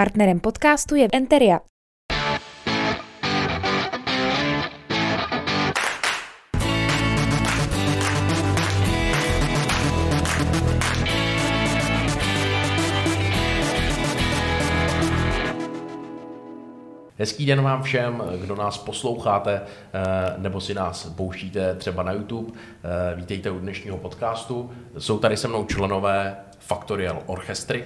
Partnerem 0.00 0.40
podcastu 0.40 0.94
je 0.94 1.08
Enteria. 1.12 1.60
Hezký 17.18 17.46
den 17.46 17.62
vám 17.62 17.82
všem, 17.82 18.22
kdo 18.40 18.56
nás 18.56 18.78
posloucháte 18.78 19.62
eh, 19.62 20.34
nebo 20.38 20.60
si 20.60 20.74
nás 20.74 21.04
pouštíte 21.16 21.74
třeba 21.74 22.02
na 22.02 22.12
YouTube. 22.12 22.52
Eh, 22.52 23.16
vítejte 23.16 23.50
u 23.50 23.58
dnešního 23.58 23.96
podcastu. 23.96 24.70
Jsou 24.98 25.18
tady 25.18 25.36
se 25.36 25.48
mnou 25.48 25.64
členové 25.64 26.36
Factorial 26.58 27.22
Orchestry, 27.26 27.84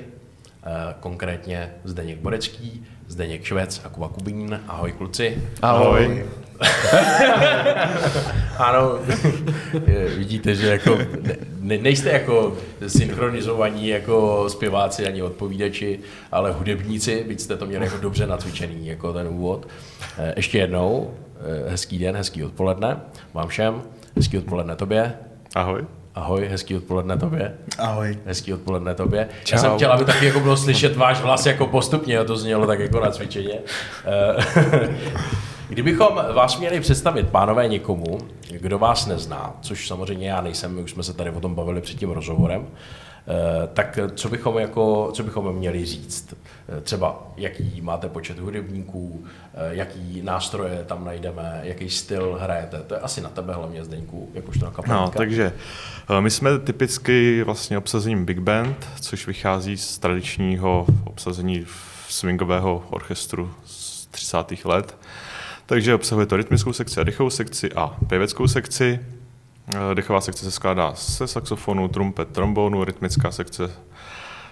konkrétně 1.00 1.70
Zdeněk 1.84 2.18
Borecký, 2.18 2.86
Zdeněk 3.08 3.44
Švec 3.44 3.82
a 3.84 3.88
Kuba 3.88 4.08
Kubín. 4.08 4.60
Ahoj 4.68 4.92
kluci. 4.92 5.42
Ahoj. 5.62 6.24
ano, 8.58 8.98
vidíte, 10.16 10.54
že 10.54 10.68
jako 10.68 10.98
ne, 11.60 11.78
nejste 11.78 12.10
jako 12.10 12.56
synchronizovaní 12.86 13.88
jako 13.88 14.44
zpěváci 14.48 15.06
ani 15.06 15.22
odpovídači, 15.22 15.98
ale 16.32 16.52
hudebníci, 16.52 17.24
byť 17.28 17.40
jste 17.40 17.56
to 17.56 17.66
měli 17.66 17.84
jako 17.84 17.96
dobře 17.98 18.26
natvičený, 18.26 18.86
jako 18.86 19.12
ten 19.12 19.28
úvod. 19.28 19.68
Eh, 20.18 20.32
ještě 20.36 20.58
jednou, 20.58 21.14
eh, 21.66 21.70
hezký 21.70 21.98
den, 21.98 22.16
hezký 22.16 22.44
odpoledne 22.44 22.96
vám 23.34 23.48
všem, 23.48 23.82
hezký 24.16 24.38
odpoledne 24.38 24.76
tobě. 24.76 25.14
Ahoj. 25.54 25.84
Ahoj, 26.14 26.46
hezký 26.50 26.76
odpoledne 26.76 27.16
tobě. 27.16 27.54
Ahoj. 27.78 28.18
Hezký 28.26 28.54
odpoledne 28.54 28.94
tobě. 28.94 29.28
Čau. 29.44 29.56
Já 29.56 29.60
jsem 29.60 29.74
chtěl, 29.76 29.92
aby 29.92 30.04
taky 30.04 30.26
jako 30.26 30.40
bylo 30.40 30.56
slyšet 30.56 30.96
váš 30.96 31.20
hlas 31.20 31.46
jako 31.46 31.66
postupně, 31.66 32.24
to 32.24 32.36
znělo 32.36 32.66
tak 32.66 32.78
jako 32.78 33.00
na 33.00 33.10
cvičeně. 33.10 33.58
Eh, 34.04 34.88
Kdybychom 35.68 36.20
vás 36.34 36.58
měli 36.58 36.80
představit, 36.80 37.28
pánové, 37.28 37.68
někomu, 37.68 38.18
kdo 38.50 38.78
vás 38.78 39.06
nezná, 39.06 39.54
což 39.60 39.88
samozřejmě 39.88 40.28
já 40.28 40.40
nejsem, 40.40 40.74
my 40.74 40.82
už 40.82 40.90
jsme 40.90 41.02
se 41.02 41.14
tady 41.14 41.30
o 41.30 41.40
tom 41.40 41.54
bavili 41.54 41.80
před 41.80 41.98
tím 41.98 42.10
rozhovorem, 42.10 42.66
tak 43.74 43.98
co 44.14 44.28
bychom, 44.28 44.58
jako, 44.58 45.10
co 45.14 45.22
bychom 45.22 45.52
měli 45.52 45.84
říct? 45.84 46.34
Eh, 46.68 46.80
třeba 46.80 47.22
jaký 47.36 47.80
máte 47.80 48.08
počet 48.08 48.38
hudebníků, 48.38 49.24
eh, 49.54 49.74
jaký 49.74 50.22
nástroje 50.22 50.84
tam 50.86 51.04
najdeme, 51.04 51.60
jaký 51.62 51.90
styl 51.90 52.38
hrajete. 52.40 52.78
To 52.86 52.94
je 52.94 53.00
asi 53.00 53.20
na 53.20 53.28
tebe 53.28 53.54
hlavně, 53.54 53.84
Zdeňku, 53.84 54.30
jakožto 54.34 54.64
na 54.64 54.70
kapelníka. 54.70 55.04
No, 55.04 55.10
takže 55.10 55.52
my 56.20 56.30
jsme 56.30 56.58
typicky 56.58 57.42
vlastně 57.42 57.78
obsazením 57.78 58.24
Big 58.24 58.38
Band, 58.38 58.88
což 59.00 59.26
vychází 59.26 59.76
z 59.76 59.98
tradičního 59.98 60.86
obsazení 61.04 61.66
swingového 62.08 62.84
orchestru 62.90 63.50
z 63.64 64.06
30. 64.06 64.64
let. 64.64 64.96
Takže 65.66 65.94
obsahuje 65.94 66.26
to 66.26 66.36
rytmickou 66.36 66.72
sekci 66.72 67.00
a 67.00 67.04
dechovou 67.04 67.30
sekci 67.30 67.72
a 67.72 67.96
pěveckou 68.08 68.48
sekci. 68.48 69.00
Eh, 69.68 69.94
dechová 69.94 70.20
sekce 70.20 70.44
se 70.44 70.50
skládá 70.50 70.94
se 70.94 71.26
saxofonu, 71.26 71.88
trumpet, 71.88 72.28
trombonu, 72.28 72.84
rytmická 72.84 73.30
sekce 73.30 73.70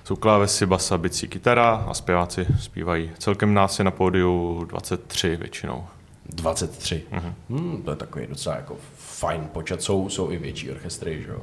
jsou 0.05 0.17
klávesy, 0.17 0.67
basa, 0.67 0.99
bicí, 0.99 1.29
kytara 1.29 1.71
a 1.89 1.95
zpěváci 1.95 2.47
zpívají. 2.61 3.11
Celkem 3.19 3.55
nás 3.55 3.79
je 3.79 3.85
na 3.85 3.91
pódiu 3.91 4.65
23 4.65 5.37
většinou. 5.37 5.87
23. 6.27 7.03
Uh-huh. 7.13 7.33
Hmm, 7.51 7.83
to 7.83 7.91
je 7.91 7.97
takový 7.97 8.27
docela 8.27 8.57
jako 8.57 8.77
fajn 8.97 9.49
počet. 9.53 9.83
Jsou, 9.83 10.09
jsou 10.09 10.31
i 10.31 10.37
větší 10.37 10.71
orchestry, 10.71 11.23
že 11.23 11.29
jo? 11.29 11.41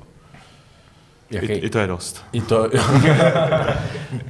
Jaký? 1.31 1.47
I, 1.47 1.57
I 1.57 1.69
to 1.69 1.79
je 1.79 1.87
dost. 1.87 2.25
I 2.31 2.41
to... 2.41 2.69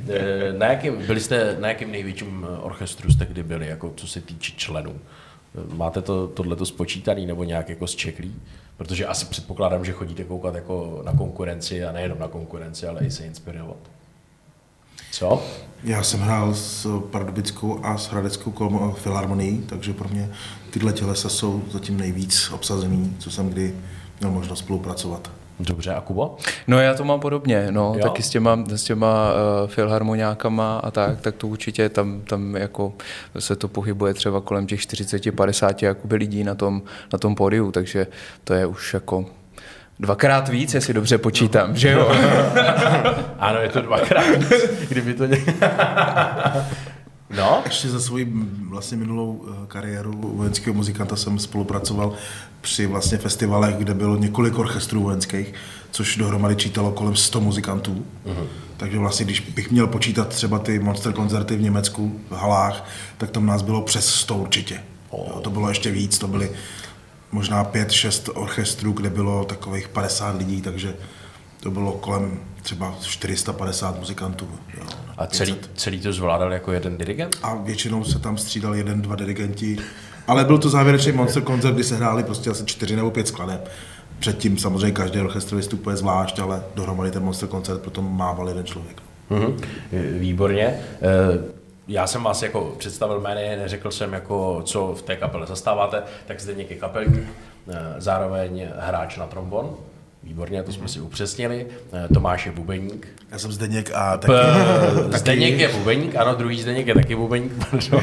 Eh, 0.09 0.53
na, 0.53 0.65
jakým, 0.65 0.97
byli 1.07 1.19
jste, 1.19 1.57
na 1.59 1.67
jakým 1.67 1.91
největším 1.91 2.47
orchestru 2.61 3.11
jste 3.11 3.25
kdy 3.25 3.43
byli, 3.43 3.67
jako 3.67 3.93
co 3.95 4.07
se 4.07 4.21
týče 4.21 4.53
členů? 4.55 4.99
Máte 5.73 6.01
to, 6.01 6.27
tohleto 6.27 6.65
spočítaný 6.65 7.25
nebo 7.25 7.43
nějak 7.43 7.69
jako 7.69 7.87
zčeklý? 7.87 8.35
Protože 8.77 9.05
asi 9.05 9.25
předpokládám, 9.25 9.85
že 9.85 9.91
chodíte 9.91 10.23
koukat 10.23 10.55
jako 10.55 11.01
na 11.05 11.13
konkurenci 11.13 11.83
a 11.85 11.91
nejenom 11.91 12.19
na 12.19 12.27
konkurenci, 12.27 12.87
ale 12.87 13.01
i 13.05 13.11
se 13.11 13.25
inspirovat. 13.25 13.77
Co? 15.11 15.43
Já 15.83 16.03
jsem 16.03 16.19
hrál 16.19 16.53
s 16.53 17.01
Pardubickou 17.11 17.85
a 17.85 17.97
s 17.97 18.07
Hradeckou 18.07 18.93
filharmonií, 18.97 19.61
takže 19.61 19.93
pro 19.93 20.09
mě 20.09 20.31
tyhle 20.69 20.93
tělesa 20.93 21.29
jsou 21.29 21.63
zatím 21.71 21.97
nejvíc 21.97 22.51
obsazený, 22.51 23.15
co 23.19 23.31
jsem 23.31 23.49
kdy 23.49 23.75
měl 24.19 24.31
možnost 24.31 24.59
spolupracovat. 24.59 25.31
Dobře, 25.59 25.93
a 25.93 26.01
Kubo? 26.01 26.37
No 26.67 26.79
já 26.79 26.93
to 26.93 27.03
mám 27.03 27.19
podobně, 27.19 27.67
no, 27.71 27.93
jo? 27.95 28.03
taky 28.03 28.23
s 28.23 28.29
těma, 28.29 28.63
s 28.67 28.83
těma 28.83 29.33
uh, 29.33 29.69
filharmoniákama 29.69 30.79
a 30.79 30.91
tak, 30.91 31.21
tak 31.21 31.35
to 31.35 31.47
určitě 31.47 31.89
tam, 31.89 32.21
tam 32.21 32.55
jako 32.55 32.93
se 33.39 33.55
to 33.55 33.67
pohybuje 33.67 34.13
třeba 34.13 34.41
kolem 34.41 34.67
těch 34.67 34.79
40-50 34.79 35.75
jakoby 35.81 36.15
lidí 36.15 36.43
na 36.43 36.55
tom, 36.55 36.81
na 37.13 37.19
tom 37.19 37.35
pódiu, 37.35 37.71
takže 37.71 38.07
to 38.43 38.53
je 38.53 38.65
už 38.65 38.93
jako 38.93 39.25
Dvakrát 40.01 40.49
víc, 40.49 40.73
jestli 40.73 40.93
dobře 40.93 41.17
počítám, 41.17 41.69
no. 41.69 41.75
že 41.75 41.91
jo? 41.91 42.09
ano, 43.39 43.59
je 43.59 43.69
to 43.69 43.81
dvakrát 43.81 44.35
víc, 44.35 44.53
kdyby 44.89 45.13
to... 45.13 45.23
No? 47.37 47.61
Ještě 47.65 47.89
za 47.89 47.99
svoji 47.99 48.33
vlastně 48.69 48.97
minulou 48.97 49.45
eh, 49.47 49.67
kariéru 49.67 50.33
vojenského 50.35 50.73
muzikanta 50.73 51.15
jsem 51.15 51.39
spolupracoval 51.39 52.13
při 52.61 52.85
vlastně 52.85 53.17
festivalech, 53.17 53.75
kde 53.75 53.93
bylo 53.93 54.15
několik 54.15 54.57
orchestrů 54.57 55.03
vojenských, 55.03 55.53
což 55.91 56.17
dohromady 56.17 56.55
čítalo 56.55 56.91
kolem 56.91 57.15
100 57.15 57.41
muzikantů. 57.41 58.05
Uh-huh. 58.25 58.47
Takže 58.77 58.99
vlastně, 58.99 59.25
když 59.25 59.39
bych 59.39 59.71
měl 59.71 59.87
počítat 59.87 60.27
třeba 60.27 60.59
ty 60.59 60.79
monster 60.79 61.13
koncerty 61.13 61.55
v 61.55 61.61
Německu, 61.61 62.19
v 62.29 62.35
halách, 62.35 62.89
tak 63.17 63.31
tam 63.31 63.45
nás 63.45 63.61
bylo 63.61 63.81
přes 63.81 64.15
100 64.15 64.35
určitě. 64.35 64.83
Oh. 65.09 65.27
Jo, 65.27 65.39
to 65.41 65.49
bylo 65.49 65.69
ještě 65.69 65.91
víc, 65.91 66.17
to 66.17 66.27
byly 66.27 66.51
možná 67.31 67.65
5-6 67.65 68.31
orchestrů, 68.35 68.91
kde 68.91 69.09
bylo 69.09 69.45
takových 69.45 69.87
50 69.87 70.37
lidí, 70.37 70.61
takže 70.61 70.95
to 71.59 71.71
bylo 71.71 71.91
kolem 71.91 72.39
třeba 72.61 72.95
450 73.01 73.99
muzikantů. 73.99 74.47
Jo, 74.77 74.83
a 75.17 75.27
celý, 75.27 75.55
celý 75.75 75.99
to 75.99 76.13
zvládal 76.13 76.53
jako 76.53 76.71
jeden 76.71 76.97
dirigent? 76.97 77.35
A 77.43 77.55
většinou 77.55 78.03
se 78.03 78.19
tam 78.19 78.37
střídal 78.37 78.75
jeden, 78.75 79.01
dva 79.01 79.15
dirigenti. 79.15 79.77
Ale 80.27 80.45
byl 80.45 80.57
to 80.57 80.69
závěrečný 80.69 81.11
monster 81.11 81.43
koncert, 81.43 81.73
kdy 81.73 81.83
se 81.83 81.95
hráli 81.95 82.23
prostě 82.23 82.49
asi 82.49 82.65
čtyři 82.65 82.95
nebo 82.95 83.11
pět 83.11 83.27
skladeb. 83.27 83.71
Předtím 84.19 84.57
samozřejmě 84.57 84.91
každý 84.91 85.19
orchestr 85.19 85.55
vystupuje 85.55 85.95
zvlášť, 85.95 86.39
ale 86.39 86.63
dohromady 86.75 87.11
ten 87.11 87.23
monster 87.23 87.49
koncert 87.49 87.81
potom 87.81 88.17
mával 88.17 88.47
jeden 88.47 88.65
člověk. 88.65 89.01
Mm-hmm. 89.31 89.55
Výborně. 90.19 90.63
E, 90.65 90.79
já 91.87 92.07
jsem 92.07 92.23
vás 92.23 92.43
jako 92.43 92.75
představil 92.77 93.19
jmény, 93.19 93.57
neřekl 93.57 93.91
jsem 93.91 94.13
jako, 94.13 94.61
co 94.65 94.95
v 94.95 95.01
té 95.01 95.15
kapele 95.15 95.47
zastáváte, 95.47 96.03
tak 96.27 96.39
zde 96.39 96.53
něký 96.53 96.75
kapelník, 96.75 97.19
e, 97.19 97.25
zároveň 97.97 98.67
hráč 98.77 99.17
na 99.17 99.27
trombon. 99.27 99.75
Výborně, 100.23 100.63
to 100.63 100.73
jsme 100.73 100.87
si 100.87 100.99
upřesnili. 101.01 101.67
Eh, 101.93 102.07
Tomáš 102.13 102.45
je 102.45 102.51
bubeník. 102.51 103.07
Já 103.31 103.39
jsem 103.39 103.51
Zdeněk 103.51 103.91
a 103.93 104.17
taky... 104.17 104.33
P- 105.11 105.17
Zdeněk 105.17 105.59
je 105.59 105.67
bubeník, 105.67 106.15
ano, 106.15 106.35
druhý 106.35 106.61
Zdeněk 106.61 106.87
je 106.87 106.93
taky 106.93 107.15
bubeník, 107.15 107.51
pardon. 107.71 108.01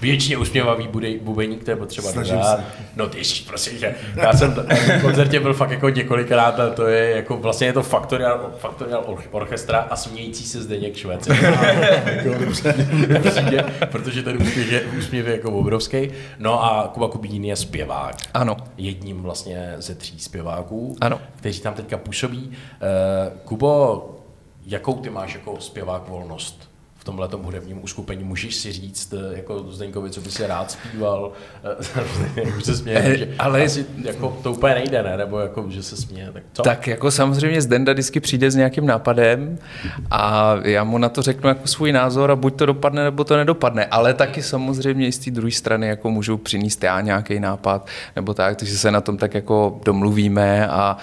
Většině 0.00 0.36
usměvavý 0.36 0.88
budej, 0.88 1.18
bubeník, 1.18 1.64
to 1.64 1.70
je 1.70 1.76
potřeba 1.76 2.12
Snažím 2.12 2.34
dodat. 2.34 2.56
se. 2.58 2.64
No 2.96 3.08
ty 3.08 3.22
prosím, 3.46 3.78
že 3.78 3.94
já 4.16 4.32
jsem 4.32 4.54
na 4.88 5.00
koncertě 5.00 5.40
byl 5.40 5.54
fakt 5.54 5.70
jako 5.70 5.88
několikrát 5.88 6.60
a 6.60 6.70
to 6.70 6.86
je 6.86 7.16
jako 7.16 7.36
vlastně 7.36 7.66
je 7.66 7.72
to 7.72 7.82
faktorial, 7.82 8.50
faktorial 8.58 9.04
orchestra 9.30 9.78
a 9.78 9.96
smějící 9.96 10.44
se 10.44 10.62
Zdeněk 10.62 10.96
Švec. 10.96 11.28
protože 13.90 14.22
ten 14.22 14.42
úsměv 14.42 14.72
je, 14.72 14.82
úsměv 14.98 15.26
je 15.26 15.32
jako 15.32 15.50
obrovský. 15.52 16.10
No 16.38 16.64
a 16.64 16.90
Kuba 16.94 17.08
Kubín 17.08 17.44
je 17.44 17.56
zpěvák. 17.56 18.14
Ano. 18.34 18.56
Jedním 18.76 19.22
vlastně 19.22 19.74
ze 19.78 19.94
tří 19.94 20.18
zpěváků. 20.20 20.96
Ano 21.00 21.20
kteří 21.44 21.60
tam 21.60 21.74
teďka 21.74 21.96
působí. 21.96 22.52
Eh, 22.52 23.32
Kubo, 23.44 24.10
jakou 24.66 24.94
ty 24.94 25.10
máš 25.10 25.34
jako 25.34 25.60
zpěvák 25.60 26.08
volnost? 26.08 26.70
V 27.04 27.06
tomhle 27.06 27.28
hudebním 27.42 27.84
uskupení. 27.84 28.24
Můžeš 28.24 28.54
si 28.54 28.72
říct, 28.72 29.12
eh, 29.12 29.36
jako 29.36 29.64
Zdeňkovi, 29.68 30.10
co 30.10 30.20
by 30.20 30.30
si 30.30 30.46
rád 30.46 30.70
zpíval, 30.70 31.32
eh, 32.36 32.42
už 32.58 32.64
se 32.64 32.76
směje, 32.76 33.18
že 33.18 33.34
ale 33.38 33.64
asi 33.64 33.86
jako 34.04 34.38
to 34.42 34.52
úplně 34.52 34.74
nejde, 34.74 35.02
ne? 35.02 35.16
nebo 35.16 35.38
jako, 35.38 35.66
že 35.68 35.82
se 35.82 35.96
směje, 35.96 36.30
tak 36.32 36.42
co? 36.52 36.62
Tak 36.62 36.86
jako 36.86 37.10
samozřejmě 37.10 37.62
Zdenda 37.62 37.92
vždycky 37.92 38.20
přijde 38.20 38.50
s 38.50 38.56
nějakým 38.56 38.86
nápadem 38.86 39.58
a 40.10 40.54
já 40.62 40.84
mu 40.84 40.98
na 40.98 41.08
to 41.08 41.22
řeknu 41.22 41.48
jako 41.48 41.66
svůj 41.66 41.92
názor 41.92 42.30
a 42.30 42.36
buď 42.36 42.56
to 42.56 42.66
dopadne, 42.66 43.04
nebo 43.04 43.24
to 43.24 43.36
nedopadne, 43.36 43.86
ale 43.86 44.14
taky 44.14 44.42
samozřejmě 44.42 45.06
i 45.06 45.12
z 45.12 45.18
té 45.18 45.30
druhé 45.30 45.52
strany 45.52 45.88
jako 45.88 46.10
můžu 46.10 46.36
přinést 46.36 46.84
já 46.84 47.00
nějaký 47.00 47.40
nápad, 47.40 47.86
nebo 48.16 48.34
tak, 48.34 48.56
takže 48.56 48.78
se 48.78 48.90
na 48.90 49.00
tom 49.00 49.16
tak 49.16 49.34
jako 49.34 49.80
domluvíme 49.84 50.68
a 50.68 50.96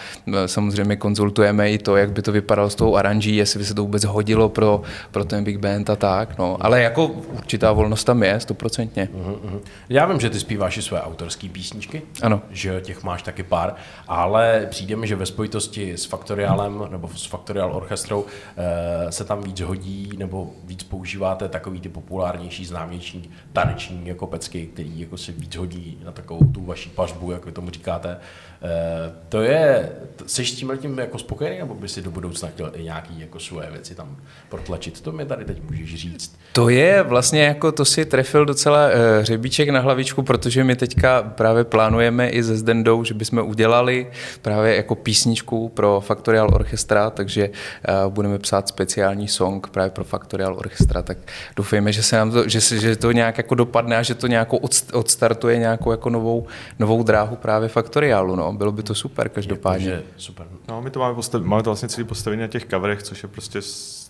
samozřejmě 0.46 0.96
konzultujeme 0.96 1.72
i 1.72 1.78
to, 1.78 1.98
jak 1.98 2.12
by 2.12 2.22
to 2.22 2.32
vypadalo 2.32 2.70
s 2.70 2.76
tou 2.76 2.96
aranží, 2.96 3.36
jestli 3.36 3.60
by 3.60 3.66
se 3.66 3.74
to 3.74 3.82
vůbec 3.82 4.04
hodilo 4.04 4.50
pro, 4.50 4.82
pro 5.12 5.26
ten 5.26 5.44
Big 5.44 5.58
Band 5.58 5.91
a 5.92 5.96
tak, 5.96 6.38
no. 6.38 6.58
Ale 6.60 6.82
jako 6.82 7.08
určitá 7.08 7.72
volnost 7.72 8.04
tam 8.04 8.24
je, 8.24 8.40
stoprocentně. 8.40 9.10
Uh-huh, 9.14 9.60
Já 9.90 10.06
vím, 10.06 10.20
že 10.20 10.30
ty 10.30 10.40
zpíváš 10.40 10.78
i 10.78 10.82
své 10.82 11.02
autorské 11.02 11.50
písničky. 11.50 12.02
Ano. 12.22 12.42
Že 12.50 12.82
těch 12.82 13.04
máš 13.04 13.24
taky 13.24 13.44
pár, 13.44 13.76
ale 14.08 14.68
přijde 14.70 14.96
mi, 14.96 15.08
že 15.08 15.16
ve 15.16 15.26
spojitosti 15.26 15.94
s 15.94 16.06
Faktoriálem 16.06 16.88
nebo 16.92 17.10
s 17.16 17.26
Faktoriál 17.26 17.76
orchestrou 17.76 18.26
eh, 18.58 19.12
se 19.12 19.24
tam 19.24 19.44
víc 19.44 19.60
hodí 19.60 20.10
nebo 20.18 20.52
víc 20.64 20.84
používáte 20.84 21.50
takový 21.50 21.82
ty 21.82 21.90
populárnější, 21.90 22.66
známější 22.66 23.32
taneční 23.54 24.08
jako 24.08 24.28
pecky, 24.28 24.66
který 24.68 25.00
jako 25.00 25.18
si 25.18 25.32
víc 25.32 25.56
hodí 25.56 26.00
na 26.06 26.12
takovou 26.12 26.46
tu 26.46 26.66
vaší 26.66 26.90
pařbu, 26.90 27.32
jak 27.32 27.46
vy 27.46 27.52
tomu 27.52 27.70
říkáte. 27.70 28.18
Eh, 28.64 29.14
to 29.30 29.42
je, 29.42 29.92
jsi 30.26 30.46
s 30.46 30.56
tím 30.56 30.78
tím 30.78 31.00
jako 31.00 31.18
spokojený, 31.18 31.58
nebo 31.58 31.74
by 31.76 31.90
si 31.90 32.02
do 32.02 32.12
budoucna 32.12 32.50
chtěl 32.50 32.72
i 32.76 32.84
nějaký 32.84 33.20
jako 33.20 33.40
svoje 33.40 33.72
věci 33.72 33.96
tam 33.96 34.18
protlačit? 34.50 35.02
To 35.02 35.12
mi 35.12 35.26
tady 35.26 35.46
teď 35.46 35.62
můžeš 35.82 36.02
říct. 36.02 36.42
To 36.54 36.70
je 36.70 37.04
vlastně 37.04 37.44
jako, 37.44 37.72
to 37.72 37.86
si 37.86 38.06
trefil 38.06 38.46
docela 38.46 38.88
uh, 38.88 38.94
hřebíček 39.22 39.70
na 39.70 39.80
hlavičku, 39.80 40.24
protože 40.24 40.64
my 40.64 40.76
teďka 40.76 41.24
právě 41.24 41.64
plánujeme 41.64 42.30
i 42.30 42.44
se 42.44 42.58
Zdendou, 42.58 43.04
že 43.04 43.14
bychom 43.14 43.40
udělali 43.40 44.12
právě 44.42 44.76
jako 44.76 44.96
písničku 44.96 45.70
pro 45.70 46.04
Factorial 46.06 46.50
Orchestra, 46.54 47.10
takže 47.10 47.50
uh, 47.50 48.14
budeme 48.14 48.40
psát 48.40 48.68
speciální 48.68 49.28
song 49.28 49.68
právě 49.68 49.90
pro 49.90 50.04
Factorial 50.04 50.56
Orchestra, 50.56 51.02
tak 51.02 51.18
doufejme, 51.56 51.92
že 51.92 52.04
se 52.04 52.16
nám 52.16 52.32
to, 52.32 52.50
že, 52.50 52.60
že 52.60 52.96
to 52.96 53.12
nějak 53.12 53.38
jako 53.38 53.56
dopadne 53.56 53.98
a 53.98 54.04
že 54.04 54.16
to 54.16 54.28
nějakou 54.28 54.60
odstartuje 54.94 55.58
nějakou 55.58 55.92
jako 55.92 56.10
novou, 56.10 56.48
novou 56.80 57.04
dráhu 57.04 57.36
právě 57.36 57.70
Factorialu, 57.70 58.36
no. 58.36 58.54
Bylo 58.54 58.72
by 58.72 58.84
to 58.84 58.96
super 58.96 59.30
každopádně. 59.30 59.90
Je, 59.90 60.04
super. 60.18 60.48
No, 60.70 60.82
my 60.82 60.90
to 60.90 61.00
máme, 61.00 61.16
postav, 61.16 61.42
máme 61.42 61.64
to 61.64 61.70
vlastně 61.70 61.90
celý 61.90 62.08
postavení 62.08 62.42
na 62.42 62.48
těch 62.48 62.66
coverech, 62.66 63.04
což 63.04 63.24
je 63.24 63.30
prostě 63.30 63.62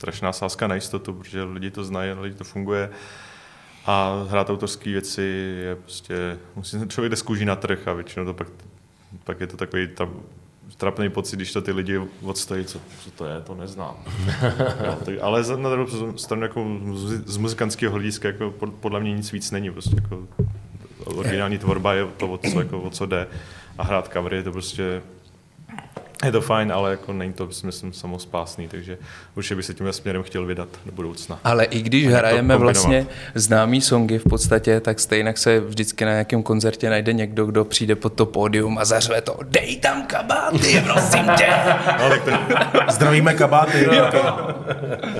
strašná 0.02 0.34
sázka 0.34 0.68
na 0.68 0.76
jistotu, 0.76 1.14
protože 1.14 1.44
lidi 1.44 1.72
to 1.72 1.84
znají, 1.84 2.12
lidi 2.12 2.36
to 2.36 2.44
funguje. 2.44 2.90
A 3.86 4.26
hrát 4.30 4.50
autorské 4.50 4.90
věci 4.90 5.22
je 5.64 5.76
prostě, 5.76 6.38
musí 6.56 6.80
se 6.80 6.88
člověk 6.88 7.10
jde 7.10 7.16
z 7.16 7.22
kůží 7.22 7.46
na 7.46 7.56
trh 7.56 7.88
a 7.88 7.94
většinou 7.94 8.26
to 8.26 8.34
pak, 8.34 8.48
pak 9.24 9.40
je 9.40 9.48
to 9.48 9.58
takový 9.58 9.88
tam, 9.88 10.10
trapný 10.78 11.10
pocit, 11.10 11.36
když 11.36 11.54
to 11.54 11.62
ty 11.62 11.72
lidi 11.72 12.02
odstojí, 12.24 12.66
co, 12.66 12.80
co 13.04 13.12
to 13.12 13.26
je, 13.26 13.42
to 13.42 13.56
neznám. 13.56 13.96
jo, 14.86 14.98
tak, 15.06 15.16
ale 15.22 15.44
na 15.58 15.70
druhou 15.70 16.18
stranu 16.18 16.44
jako 16.44 16.66
z 17.26 17.38
muzikantského 17.38 17.94
hlediska 17.94 18.28
jako 18.28 18.52
podle 18.80 19.00
mě 19.00 19.14
nic 19.14 19.32
víc 19.32 19.52
není, 19.52 19.72
prostě 19.72 19.96
jako 20.02 20.28
originální 21.06 21.58
tvorba 21.58 21.94
je 21.94 22.08
to, 22.18 22.28
o 22.28 22.38
co, 22.38 22.60
jako, 22.60 22.82
o 22.82 22.90
co 22.90 23.06
jde 23.06 23.28
a 23.78 23.84
hrát 23.84 24.14
covery 24.14 24.38
je 24.38 24.44
to 24.44 24.52
prostě 24.52 25.02
je 26.26 26.32
to 26.32 26.42
fajn, 26.42 26.72
ale 26.72 26.92
jako 26.92 27.14
není 27.14 27.34
to, 27.34 27.50
myslím, 27.64 27.94
samospásný, 27.94 28.68
takže 28.68 28.98
určitě 29.36 29.56
by 29.56 29.64
se 29.64 29.74
tím 29.74 29.94
směrem 29.94 30.24
chtěl 30.24 30.46
vydat 30.46 30.70
do 30.86 30.92
budoucna. 30.92 31.40
Ale 31.44 31.66
i 31.66 31.82
když 31.82 32.08
a 32.08 32.18
hrajeme 32.18 32.58
vlastně 32.58 33.08
známý 33.36 33.82
songy 33.82 34.20
v 34.20 34.24
podstatě, 34.24 34.80
tak 34.80 35.00
stejně 35.00 35.34
se 35.38 35.60
vždycky 35.60 36.06
na 36.06 36.12
nějakém 36.12 36.44
koncertě 36.44 36.90
najde 36.90 37.14
někdo, 37.14 37.46
kdo 37.46 37.66
přijde 37.66 37.96
pod 37.96 38.14
to 38.14 38.26
pódium 38.26 38.78
a 38.78 38.86
zařve 38.86 39.22
to, 39.22 39.38
dej 39.44 39.76
tam 39.76 40.04
kabáty, 40.04 40.84
prosím 40.84 41.26
tě. 41.38 41.48
No, 42.00 42.10
tak 42.10 42.24
to... 42.24 42.32
Zdravíme 42.92 43.34
kabáty. 43.34 43.88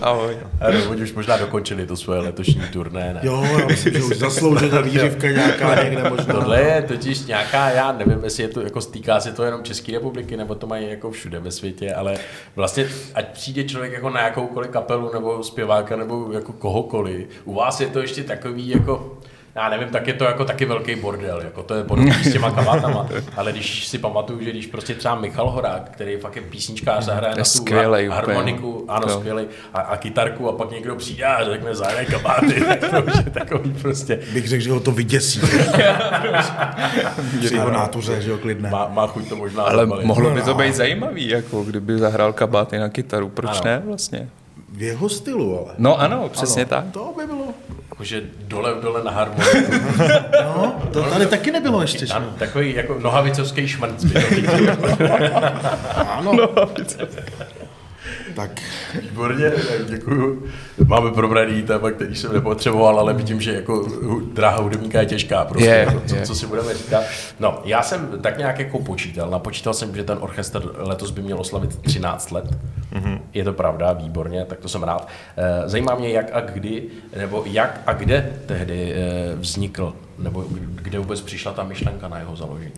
Ahoj. 0.02 0.38
Ano, 0.60 0.80
oni 0.90 1.02
už 1.04 1.14
možná 1.14 1.38
dokončili 1.38 1.88
to 1.88 1.98
svoje 1.98 2.20
letošní 2.20 2.62
turné, 2.74 3.14
ne? 3.14 3.20
Jo, 3.24 3.48
já 3.60 3.66
myslím, 3.66 3.94
že 3.94 4.04
už 4.04 4.18
zasloužená 4.18 4.82
výřivka 4.92 5.28
nějaká 5.28 5.84
někde 5.84 6.10
možná. 6.10 6.34
Tohle 6.34 6.62
je 6.62 6.82
totiž 6.82 7.26
nějaká, 7.26 7.70
já 7.70 7.92
nevím, 7.92 8.24
jestli 8.24 8.44
je 8.44 8.50
to, 8.50 8.62
jako 8.62 8.82
stýká 8.82 9.20
se 9.20 9.32
to 9.32 9.44
jenom 9.44 9.64
České 9.64 9.92
republiky, 9.92 10.38
nebo 10.38 10.56
to 10.56 10.68
mají 10.68 10.88
jako 10.92 11.12
všude 11.12 11.40
ve 11.40 11.52
světě, 11.52 11.94
ale 11.94 12.18
vlastně 12.56 12.88
ať 13.14 13.28
přijde 13.34 13.64
člověk 13.64 13.94
jako 13.94 14.10
na 14.10 14.22
jakoukoliv 14.22 14.72
kapelu 14.72 15.14
nebo 15.14 15.44
zpěváka 15.44 15.96
nebo 15.96 16.32
jako 16.32 16.54
kohokoliv, 16.54 17.28
u 17.46 17.54
vás 17.54 17.82
je 17.82 17.88
to 17.88 18.00
ještě 18.00 18.24
takový 18.24 18.70
jako 18.70 19.18
já 19.56 19.70
nevím, 19.70 19.90
tak 19.90 20.08
je 20.08 20.14
to 20.14 20.24
jako 20.24 20.46
taky 20.46 20.66
velký 20.66 20.96
bordel, 20.96 21.42
jako 21.42 21.64
to 21.64 21.74
je 21.74 21.84
podobně 21.84 22.14
s 22.14 22.34
těma 22.34 22.52
kabátama, 22.56 23.08
ale 23.38 23.52
když 23.52 23.88
si 23.88 23.98
pamatuju, 23.98 24.44
že 24.44 24.52
když 24.52 24.68
prostě 24.68 24.96
třeba 24.96 25.16
Michal 25.16 25.50
Horák, 25.50 25.90
který 25.90 26.12
je 26.12 26.18
fakt 26.20 26.36
je 26.36 26.42
písničkář, 26.42 27.04
zahraje 27.06 27.36
na 27.36 27.44
tu 27.44 27.50
skvělej, 27.50 28.08
harmoniku, 28.08 28.72
úplně. 28.72 28.86
ano, 28.88 29.06
jo. 29.10 29.20
skvělý, 29.20 29.46
a, 29.74 29.80
a, 29.80 29.98
kytarku 29.98 30.50
a 30.50 30.52
pak 30.52 30.72
někdo 30.72 30.96
přijde 30.96 31.26
a 31.26 31.44
řekne 31.46 31.76
zahraj 31.76 32.06
kabáty, 32.06 32.62
tak 32.68 32.90
to 32.90 32.96
je 32.96 33.32
takový 33.32 33.74
prostě. 33.82 34.20
Bych 34.34 34.48
řekl, 34.48 34.64
že 34.64 34.72
ho 34.72 34.80
to 34.80 34.92
vyděsí. 34.92 35.42
Při 37.40 37.56
jeho 37.56 37.72
nátuře, 37.72 38.22
že 38.22 38.32
ho 38.32 38.38
klidne. 38.38 38.70
Má, 38.70 38.88
má 38.88 39.08
chuť 39.08 39.30
to 39.30 39.36
možná 39.36 39.64
Ale 39.64 39.84
zabalit. 39.84 40.06
mohlo 40.06 40.32
by 40.32 40.42
to 40.42 40.54
být 40.54 40.76
zajímavý, 40.76 41.30
jako 41.30 41.64
kdyby 41.64 41.98
zahrál 41.98 42.34
kabáty 42.34 42.78
na 42.78 42.90
kytaru, 42.90 43.30
proč 43.30 43.52
ano. 43.52 43.62
ne 43.66 43.82
vlastně? 43.86 44.30
V 44.70 44.82
jeho 44.82 45.10
stylu, 45.10 45.60
ale. 45.60 45.74
No 45.78 46.00
ano, 46.00 46.30
přesně 46.30 46.62
ano. 46.62 46.70
tak. 46.70 46.86
To 46.92 47.14
by 47.18 47.26
bylo 47.26 47.46
jakože 48.02 48.22
dole 48.48 48.82
dole 48.82 49.04
na 49.04 49.12
harmoniku. 49.12 49.72
No, 50.42 50.82
to 50.94 51.04
tady 51.04 51.26
taky 51.26 51.52
nebylo 51.52 51.82
ještě. 51.82 52.06
Ano, 52.14 52.34
takový 52.40 52.76
jako 52.76 53.00
nohavicovský 53.00 53.68
šmrnc 53.68 54.06
Ano. 56.18 56.32
Tak. 58.36 58.62
Výborně, 59.02 59.52
děkuju. 59.90 60.44
Máme 60.86 61.12
probraný 61.12 61.64
téma, 61.64 61.92
který 61.92 62.16
jsem 62.16 62.34
nepotřeboval, 62.34 63.00
ale 63.00 63.14
vidím, 63.14 63.42
že 63.42 63.54
jako 63.54 63.88
dráha 64.34 64.62
hudebníka 64.62 65.00
je 65.00 65.06
těžká. 65.06 65.46
Prostě, 65.46 65.70
je, 65.70 65.78
jako, 65.78 66.02
co, 66.06 66.16
je. 66.16 66.22
co, 66.22 66.36
si 66.36 66.48
budeme 66.48 66.74
říkat. 66.74 67.04
No, 67.40 67.62
já 67.66 67.84
jsem 67.84 68.20
tak 68.22 68.38
nějak 68.38 68.60
jako 68.60 68.80
počítal. 68.80 69.30
Napočítal 69.30 69.74
jsem, 69.74 69.96
že 69.96 70.04
ten 70.04 70.18
orchestr 70.22 70.72
letos 70.76 71.12
by 71.12 71.22
měl 71.22 71.40
oslavit 71.40 71.82
13 71.82 72.32
let. 72.32 72.46
Mm-hmm. 72.94 73.20
Je 73.34 73.44
to 73.44 73.54
pravda, 73.54 73.94
výborně, 73.94 74.46
tak 74.46 74.60
to 74.60 74.70
jsem 74.70 74.84
rád. 74.84 75.08
Eh, 75.38 75.70
zajímá 75.70 75.96
mě, 75.96 76.10
jak 76.10 76.30
a 76.34 76.40
kdy, 76.40 76.84
nebo 77.18 77.44
jak 77.46 77.82
a 77.86 77.94
kde 77.94 78.34
tehdy 78.46 78.94
eh, 78.96 79.36
vznikl, 79.36 79.94
nebo 80.20 80.46
kde 80.76 81.00
vůbec 81.00 81.22
přišla 81.22 81.54
ta 81.54 81.64
myšlenka 81.64 82.08
na 82.08 82.20
jeho 82.20 82.36
založení. 82.36 82.74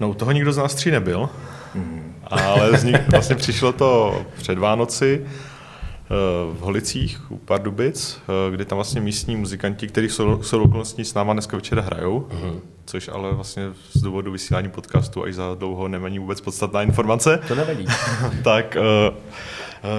No, 0.00 0.08
u 0.08 0.14
toho 0.14 0.32
nikdo 0.32 0.52
z 0.52 0.56
nás 0.56 0.74
tří 0.74 0.90
nebyl. 0.90 1.28
Mm 1.74 2.13
ale 2.30 2.78
z 2.78 2.84
nich 2.84 3.08
vlastně 3.08 3.36
přišlo 3.36 3.72
to 3.72 4.22
před 4.36 4.58
Vánoci 4.58 5.22
eh, 5.24 6.08
v 6.52 6.58
Holicích 6.60 7.30
u 7.32 7.36
Pardubic, 7.36 8.20
eh, 8.22 8.54
kde 8.54 8.64
tam 8.64 8.76
vlastně 8.76 9.00
místní 9.00 9.36
muzikanti, 9.36 9.88
kteří 9.88 10.08
jsou, 10.08 10.42
jsou 10.42 10.62
okolností 10.62 11.04
s 11.04 11.14
náma 11.14 11.32
dneska 11.32 11.56
večer 11.56 11.80
hrajou, 11.80 12.28
uh-huh. 12.30 12.60
což 12.84 13.08
ale 13.08 13.34
vlastně 13.34 13.62
z 13.92 14.02
důvodu 14.02 14.32
vysílání 14.32 14.68
podcastu 14.68 15.24
až 15.24 15.34
za 15.34 15.54
dlouho 15.58 15.88
nemení 15.88 16.18
vůbec 16.18 16.40
podstatná 16.40 16.82
informace. 16.82 17.40
To 17.48 17.54
nevadí. 17.54 17.86
tak 18.44 18.76
uh, 18.80 19.16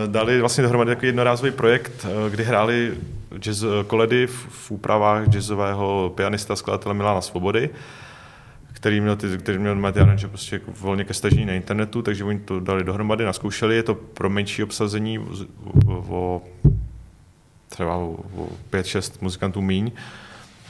dali 0.07 0.39
vlastně 0.39 0.61
dohromady 0.61 0.91
takový 0.91 1.07
jednorázový 1.07 1.51
projekt, 1.51 2.05
kdy 2.29 2.43
hráli 2.43 2.93
jazz, 3.39 3.63
koledy 3.87 4.27
v, 4.27 4.47
v 4.49 4.71
úpravách 4.71 5.27
jazzového 5.27 6.13
pianista 6.15 6.55
skladatele 6.55 6.93
Milana 6.93 7.21
Svobody 7.21 7.69
který 8.85 9.01
měl, 9.01 9.15
ty, 9.15 9.37
který 9.37 9.57
měl 9.57 9.75
mít 9.75 9.97
aranže 9.97 10.27
prostě 10.27 10.55
jako 10.55 10.71
volně 10.79 11.03
ke 11.03 11.13
stažení 11.13 11.45
na 11.45 11.53
internetu, 11.53 12.01
takže 12.01 12.23
oni 12.23 12.39
to 12.39 12.59
dali 12.59 12.83
dohromady, 12.83 13.25
naskoušeli, 13.25 13.75
je 13.75 13.83
to 13.83 13.95
pro 13.95 14.29
menší 14.29 14.63
obsazení 14.63 15.19
o, 15.19 15.25
o 16.09 16.41
třeba 17.69 17.95
o, 17.95 18.17
o 18.37 18.49
5-6 18.71 19.13
muzikantů 19.21 19.61
míň, 19.61 19.91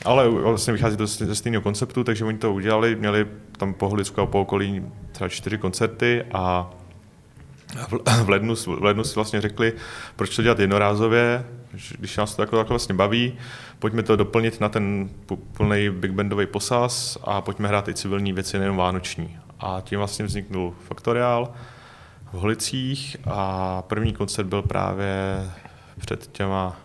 ale 0.06 0.30
vlastně 0.30 0.74
vychází 0.74 0.98
to 0.98 1.08
ze 1.08 1.36
stejného 1.36 1.62
konceptu, 1.62 2.04
takže 2.04 2.26
oni 2.26 2.38
to 2.38 2.54
udělali, 2.54 2.96
měli 2.96 3.28
tam 3.58 3.74
po 3.74 3.90
Holicku 3.90 4.22
a 4.22 4.26
po 4.26 4.42
okolí 4.42 4.84
třeba 5.12 5.30
čtyři 5.30 5.58
koncerty 5.58 6.24
a 6.34 6.74
v 8.24 8.30
lednu, 8.30 8.56
v 8.56 8.84
lednu 8.84 9.04
si 9.04 9.16
vlastně 9.16 9.42
řekli, 9.42 9.74
proč 10.16 10.36
to 10.36 10.42
dělat 10.42 10.60
jednorázově, 10.60 11.46
když 12.00 12.18
nás 12.18 12.36
to 12.36 12.42
takhle, 12.42 12.60
takhle 12.60 12.74
vlastně 12.74 12.96
baví, 12.96 13.38
pojďme 13.80 14.04
to 14.04 14.16
doplnit 14.16 14.62
na 14.62 14.70
ten 14.70 15.10
plný 15.58 15.90
big 15.90 16.12
bandový 16.12 16.46
posaz 16.46 17.18
a 17.24 17.42
pojďme 17.42 17.68
hrát 17.68 17.88
i 17.88 17.94
civilní 17.94 18.34
věci, 18.34 18.60
nejen 18.60 18.76
vánoční. 18.76 19.38
A 19.60 19.82
tím 19.82 19.98
vlastně 19.98 20.26
vzniknul 20.26 20.74
Faktoriál 20.88 21.54
v 22.32 22.38
Holicích 22.38 23.18
a 23.26 23.82
první 23.82 24.14
koncert 24.14 24.46
byl 24.46 24.62
právě 24.62 25.44
před 26.00 26.28
těma 26.32 26.76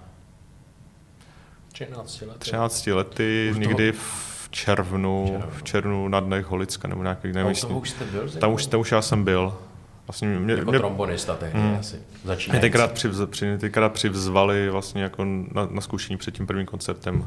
13 1.73 2.21
lety, 2.21 2.39
13 2.39 2.87
lety 2.87 3.55
někdy 3.57 3.93
v 3.93 4.49
červnu, 4.51 5.27
červnu, 5.27 5.51
v 5.51 5.63
červnu 5.63 6.09
na 6.09 6.21
dnech 6.21 6.47
Holicka 6.47 6.89
nebo 6.89 7.03
nějaký, 7.03 7.33
nevím, 7.33 7.53
už 7.53 7.91
jste 7.91 8.05
byl? 8.05 8.31
Tam 8.31 8.53
už, 8.53 8.67
tam 8.67 8.81
už 8.81 8.93
já 8.93 9.03
jsem 9.03 9.25
byl. 9.25 9.59
Vlastně 10.11 10.29
mě, 10.29 10.55
jako 10.55 10.71
mě, 10.71 10.79
trombonista 10.79 11.37
tehdy 11.37 11.59
mm, 11.59 11.77
asi 11.81 11.97
začínající. 12.25 12.51
Mě 12.51 12.61
tenkrát, 12.61 12.93
přivz, 12.93 13.21
při, 13.31 13.59
tenkrát 13.59 13.93
přivzvali 13.93 14.71
vlastně 14.71 15.03
jako 15.03 15.25
na, 15.25 15.69
na 15.71 15.81
zkoušení 15.81 16.17
před 16.17 16.35
tím 16.35 16.47
prvním 16.47 16.67
koncertem. 16.67 17.27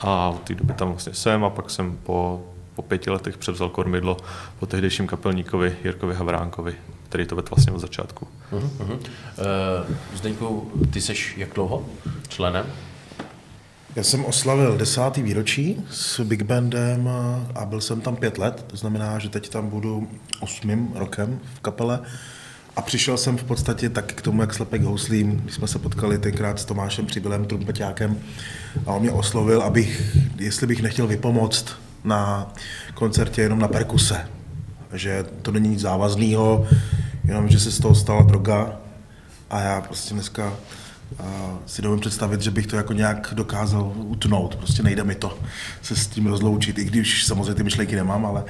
A 0.00 0.28
od 0.28 0.42
té 0.42 0.54
doby 0.54 0.72
tam 0.72 0.88
vlastně 0.88 1.14
jsem 1.14 1.44
a 1.44 1.50
pak 1.50 1.70
jsem 1.70 1.98
po, 2.02 2.46
po 2.74 2.82
pěti 2.82 3.10
letech 3.10 3.38
převzal 3.38 3.68
kormidlo 3.68 4.16
po 4.58 4.66
tehdejším 4.66 5.06
kapelníkovi 5.06 5.76
Jirkovi 5.84 6.14
Havránkovi, 6.14 6.74
který 7.08 7.26
to 7.26 7.36
vedl 7.36 7.48
vlastně 7.50 7.72
od 7.72 7.78
začátku. 7.78 8.28
Uh-huh, 8.52 8.70
uh-huh. 8.78 8.98
Uh, 8.98 9.96
Zdeňku, 10.14 10.72
ty 10.92 11.00
seš 11.00 11.34
jak 11.36 11.54
dlouho 11.54 11.86
členem? 12.28 12.66
Já 13.96 14.02
jsem 14.02 14.24
oslavil 14.24 14.76
desátý 14.76 15.22
výročí 15.22 15.84
s 15.90 16.20
Big 16.20 16.42
Bandem 16.42 17.08
a 17.54 17.64
byl 17.64 17.80
jsem 17.80 18.00
tam 18.00 18.16
pět 18.16 18.38
let, 18.38 18.64
to 18.66 18.76
znamená, 18.76 19.18
že 19.18 19.28
teď 19.28 19.48
tam 19.48 19.68
budu 19.68 20.08
osmým 20.40 20.88
rokem 20.94 21.40
v 21.54 21.60
kapele 21.60 22.00
A 22.76 22.82
přišel 22.82 23.16
jsem 23.16 23.36
v 23.36 23.44
podstatě 23.44 23.88
tak 23.88 24.12
k 24.12 24.22
tomu, 24.22 24.40
jak 24.40 24.54
slepek 24.54 24.82
houslím, 24.82 25.36
když 25.36 25.54
jsme 25.54 25.68
se 25.68 25.78
potkali 25.78 26.18
tenkrát 26.18 26.60
s 26.60 26.64
Tomášem 26.64 27.06
Přibylem, 27.06 27.44
trumpeťákem, 27.44 28.18
a 28.86 28.92
on 28.92 29.02
mě 29.02 29.10
oslovil, 29.10 29.62
abych, 29.62 30.16
jestli 30.38 30.66
bych 30.66 30.82
nechtěl 30.82 31.06
vypomoct 31.06 31.66
na 32.04 32.52
koncertě 32.94 33.42
jenom 33.42 33.58
na 33.58 33.68
perkuse. 33.68 34.28
Že 34.92 35.24
to 35.42 35.52
není 35.52 35.68
nic 35.68 35.80
závazného, 35.80 36.66
jenom 37.24 37.48
že 37.48 37.60
se 37.60 37.70
z 37.70 37.80
toho 37.80 37.94
stala 37.94 38.22
droga 38.22 38.76
a 39.50 39.60
já 39.60 39.80
prostě 39.80 40.14
dneska 40.14 40.52
si 41.66 41.82
dovolím 41.82 42.00
představit, 42.00 42.40
že 42.40 42.50
bych 42.50 42.66
to 42.66 42.76
jako 42.76 42.92
nějak 42.92 43.32
dokázal 43.36 43.92
utnout. 43.96 44.56
Prostě 44.56 44.82
nejde 44.82 45.04
mi 45.04 45.14
to 45.14 45.38
se 45.82 45.96
s 45.96 46.06
tím 46.06 46.26
rozloučit, 46.26 46.78
i 46.78 46.84
když 46.84 47.24
samozřejmě 47.24 47.54
ty 47.54 47.62
myšlenky 47.62 47.96
nemám, 47.96 48.26
ale 48.26 48.44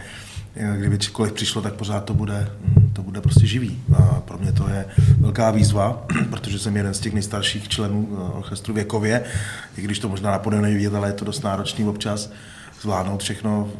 kdyby 0.77 0.99
cokoliv 0.99 1.33
přišlo, 1.33 1.63
tak 1.63 1.75
pořád 1.75 2.05
to 2.05 2.15
bude, 2.15 2.49
hm, 2.61 2.91
to 2.93 3.03
bude 3.03 3.21
prostě 3.21 3.47
živý. 3.47 3.83
A 3.97 4.21
pro 4.21 4.39
mě 4.39 4.53
to 4.53 4.69
je 4.69 4.85
velká 5.19 5.51
výzva, 5.51 6.07
protože 6.31 6.59
jsem 6.59 6.77
jeden 6.77 6.95
z 6.95 7.01
těch 7.01 7.13
nejstarších 7.13 7.69
členů 7.69 8.09
eh, 8.11 8.33
orchestru 8.33 8.75
věkově, 8.75 9.25
i 9.77 9.83
když 9.83 9.99
to 9.99 10.09
možná 10.09 10.31
na 10.31 10.61
není 10.61 10.75
vidět, 10.75 10.95
ale 10.95 11.09
je 11.09 11.13
to 11.13 11.25
dost 11.25 11.45
náročný 11.45 11.89
občas 11.89 12.33
zvládnout 12.81 13.23
všechno 13.23 13.71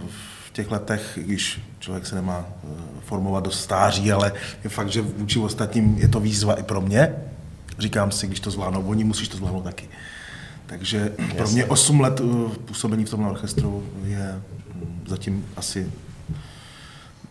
v 0.47 0.53
těch 0.53 0.71
letech, 0.71 1.19
když 1.23 1.61
člověk 1.79 2.07
se 2.07 2.15
nemá 2.15 2.47
eh, 2.49 2.69
formovat 3.05 3.45
do 3.45 3.51
stáří, 3.51 4.13
ale 4.13 4.33
je 4.65 4.71
fakt, 4.71 4.89
že 4.89 5.03
vůči 5.03 5.39
ostatním 5.39 5.99
je 5.99 6.09
to 6.09 6.21
výzva 6.21 6.55
i 6.55 6.63
pro 6.63 6.81
mě. 6.81 7.15
Říkám 7.79 8.11
si, 8.11 8.27
když 8.27 8.41
to 8.41 8.51
zvládnou 8.51 8.83
oni, 8.83 9.05
musíš 9.05 9.29
to 9.29 9.37
zvládnout 9.37 9.65
taky. 9.65 9.89
Takže 10.67 11.13
Jasně. 11.19 11.35
pro 11.35 11.49
mě 11.49 11.65
8 11.65 12.01
let 12.01 12.21
eh, 12.21 12.25
působení 12.65 13.05
v 13.05 13.11
tomhle 13.11 13.31
orchestru 13.31 13.87
je 14.05 14.41
hm, 14.75 15.05
zatím 15.07 15.47
asi 15.57 15.93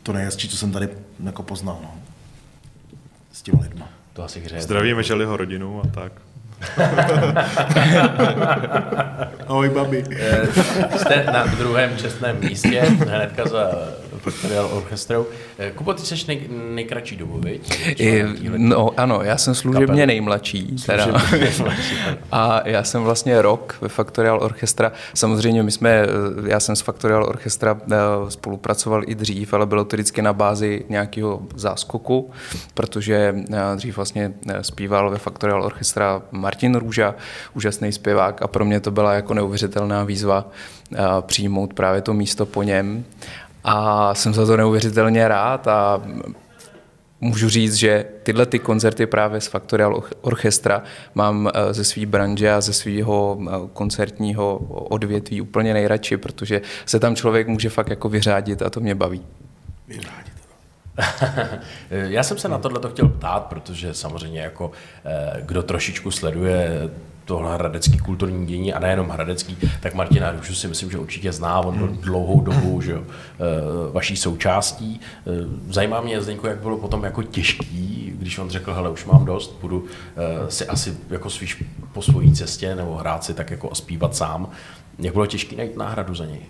to 0.04 0.14
nejhezčí, 0.14 0.50
co 0.50 0.58
jsem 0.58 0.72
tady 0.72 0.90
jako 1.24 1.44
poznal. 1.44 1.80
No. 1.82 1.92
S 3.32 3.42
těmi 3.42 3.62
lidma. 3.62 3.90
To 4.14 4.24
asi 4.24 4.40
hře. 4.40 4.62
Zdravíme 4.62 5.04
Želiho 5.04 5.38
rodinu 5.38 5.82
a 5.84 5.88
tak. 5.88 6.12
Ahoj, 9.48 9.70
babi. 9.70 10.04
Eh, 10.20 10.48
jste 10.98 11.24
na 11.24 11.46
druhém 11.46 11.98
čestném 11.98 12.40
místě, 12.40 12.82
hnedka 12.82 13.48
za 13.48 13.72
Factorial 14.26 14.70
Orchestrou. 14.74 15.26
Eh, 15.60 15.72
Kubo, 15.72 15.94
ty 15.94 16.02
jsi 16.02 16.16
nej, 16.28 16.42
nejkratší 16.50 17.16
dobu, 17.16 17.40
viď? 17.40 17.80
No 18.58 18.92
ano, 18.98 19.22
já 19.24 19.38
jsem 19.38 19.56
služebně 19.56 20.08
nejmladší. 20.08 20.76
Teda. 20.86 21.08
a 22.32 22.68
já 22.68 22.84
jsem 22.84 23.04
vlastně 23.04 23.42
rok 23.42 23.78
ve 23.82 23.90
Factorial 23.90 24.40
Orchestra. 24.44 24.92
Samozřejmě 25.14 25.64
my 25.64 25.72
jsme, 25.72 25.90
eh, 25.90 26.08
já 26.46 26.60
jsem 26.60 26.76
s 26.76 26.82
Factorial 26.82 27.24
Orchestra 27.24 27.78
spolupracoval 28.30 29.04
i 29.08 29.16
dřív, 29.16 29.54
ale 29.54 29.66
bylo 29.66 29.86
to 29.86 29.96
vždycky 29.96 30.22
na 30.22 30.34
bázi 30.34 30.86
nějakého 30.90 31.42
záskoku, 31.56 32.32
protože 32.74 33.36
dřív 33.76 33.96
vlastně 33.96 34.34
zpíval 34.62 35.10
ve 35.10 35.18
Factorial 35.18 35.64
Orchestra 35.64 36.22
Martin 36.32 36.76
Růža, 36.76 37.16
úžasný 37.54 37.92
zpěvák 37.92 38.42
a 38.42 38.48
pro 38.48 38.66
mě 38.66 38.80
to 38.80 38.92
byla 38.92 39.14
jako 39.14 39.34
neuvěřitelná 39.34 40.04
výzva 40.04 40.50
eh, 40.94 40.98
přijmout 41.22 41.74
právě 41.74 42.02
to 42.02 42.14
místo 42.14 42.46
po 42.46 42.64
něm. 42.64 43.06
A 43.68 44.14
jsem 44.16 44.34
za 44.34 44.46
to 44.46 44.58
neuvěřitelně 44.58 45.28
rád 45.28 45.68
a 45.68 46.02
můžu 47.22 47.50
říct, 47.50 47.76
že 47.76 48.06
tyhle 48.24 48.46
ty 48.46 48.60
koncerty 48.60 49.06
právě 49.06 49.42
z 49.42 49.48
Factorial 49.48 50.04
Orchestra 50.22 50.84
mám 51.16 51.50
eh, 51.54 51.74
ze 51.74 51.84
své 51.84 52.06
branže 52.06 52.54
a 52.54 52.62
ze 52.62 52.74
svého 52.74 53.38
eh, 53.42 53.52
koncertního 53.74 54.58
odvětví 54.68 55.42
úplně 55.42 55.74
nejradši, 55.74 56.18
protože 56.18 56.62
se 56.86 57.00
tam 57.00 57.16
člověk 57.16 57.48
může 57.48 57.70
fakt 57.70 57.90
jako 57.90 58.10
vyřádit 58.10 58.62
a 58.62 58.70
to 58.70 58.80
mě 58.80 58.96
baví. 58.96 59.22
Vyřádit. 59.88 60.34
Já 61.90 62.24
jsem 62.24 62.38
se 62.38 62.50
na 62.50 62.58
tohle 62.58 62.80
to 62.80 62.90
chtěl 62.90 63.08
ptát, 63.08 63.46
protože 63.46 63.94
samozřejmě 63.94 64.40
jako 64.40 64.72
eh, 65.06 65.42
kdo 65.42 65.64
trošičku 65.64 66.12
sleduje 66.12 66.90
tohle 67.26 67.54
hradecký 67.56 67.98
kulturní 67.98 68.46
dění 68.46 68.74
a 68.74 68.80
nejenom 68.80 69.10
hradecký, 69.10 69.58
tak 69.80 69.94
Martina 69.94 70.32
Růžu 70.32 70.56
si 70.56 70.68
myslím, 70.68 70.92
že 70.92 70.98
určitě 70.98 71.32
zná, 71.32 71.60
on 71.60 71.78
byl 71.78 71.88
dlouhou 71.88 72.42
dobu 72.42 72.82
že 72.82 72.92
jo, 72.92 73.04
eh, 73.04 73.92
vaší 73.92 74.18
součástí. 74.18 75.00
Eh, 75.02 75.32
zajímá 75.70 76.02
mě, 76.02 76.22
Zdeňko, 76.22 76.48
jak 76.48 76.60
bylo 76.60 76.78
potom 76.78 77.04
jako 77.04 77.24
těžký, 77.24 78.14
když 78.20 78.38
on 78.38 78.50
řekl, 78.50 78.74
hele, 78.74 78.90
už 78.90 79.06
mám 79.06 79.26
dost, 79.26 79.58
budu 79.62 79.86
si 80.50 80.68
asi 80.68 80.98
jako 81.10 81.30
svíš 81.30 81.64
po 81.94 82.02
svojí 82.02 82.34
cestě 82.34 82.76
nebo 82.76 82.96
hrát 82.96 83.24
si 83.24 83.34
tak 83.34 83.52
jako 83.52 83.72
a 83.72 83.76
zpívat 83.76 84.16
sám. 84.16 84.50
Jak 85.00 85.14
bylo 85.14 85.26
těžké 85.26 85.56
najít 85.56 85.78
náhradu 85.78 86.16
za 86.16 86.26
něj? 86.26 86.42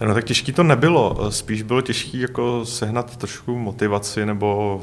No 0.00 0.14
tak 0.14 0.24
těžký 0.24 0.52
to 0.52 0.62
nebylo, 0.62 1.30
spíš 1.30 1.62
bylo 1.62 1.80
těžké 1.80 2.18
jako 2.18 2.64
sehnat 2.64 3.16
trošku 3.16 3.58
motivaci 3.58 4.26
nebo 4.26 4.80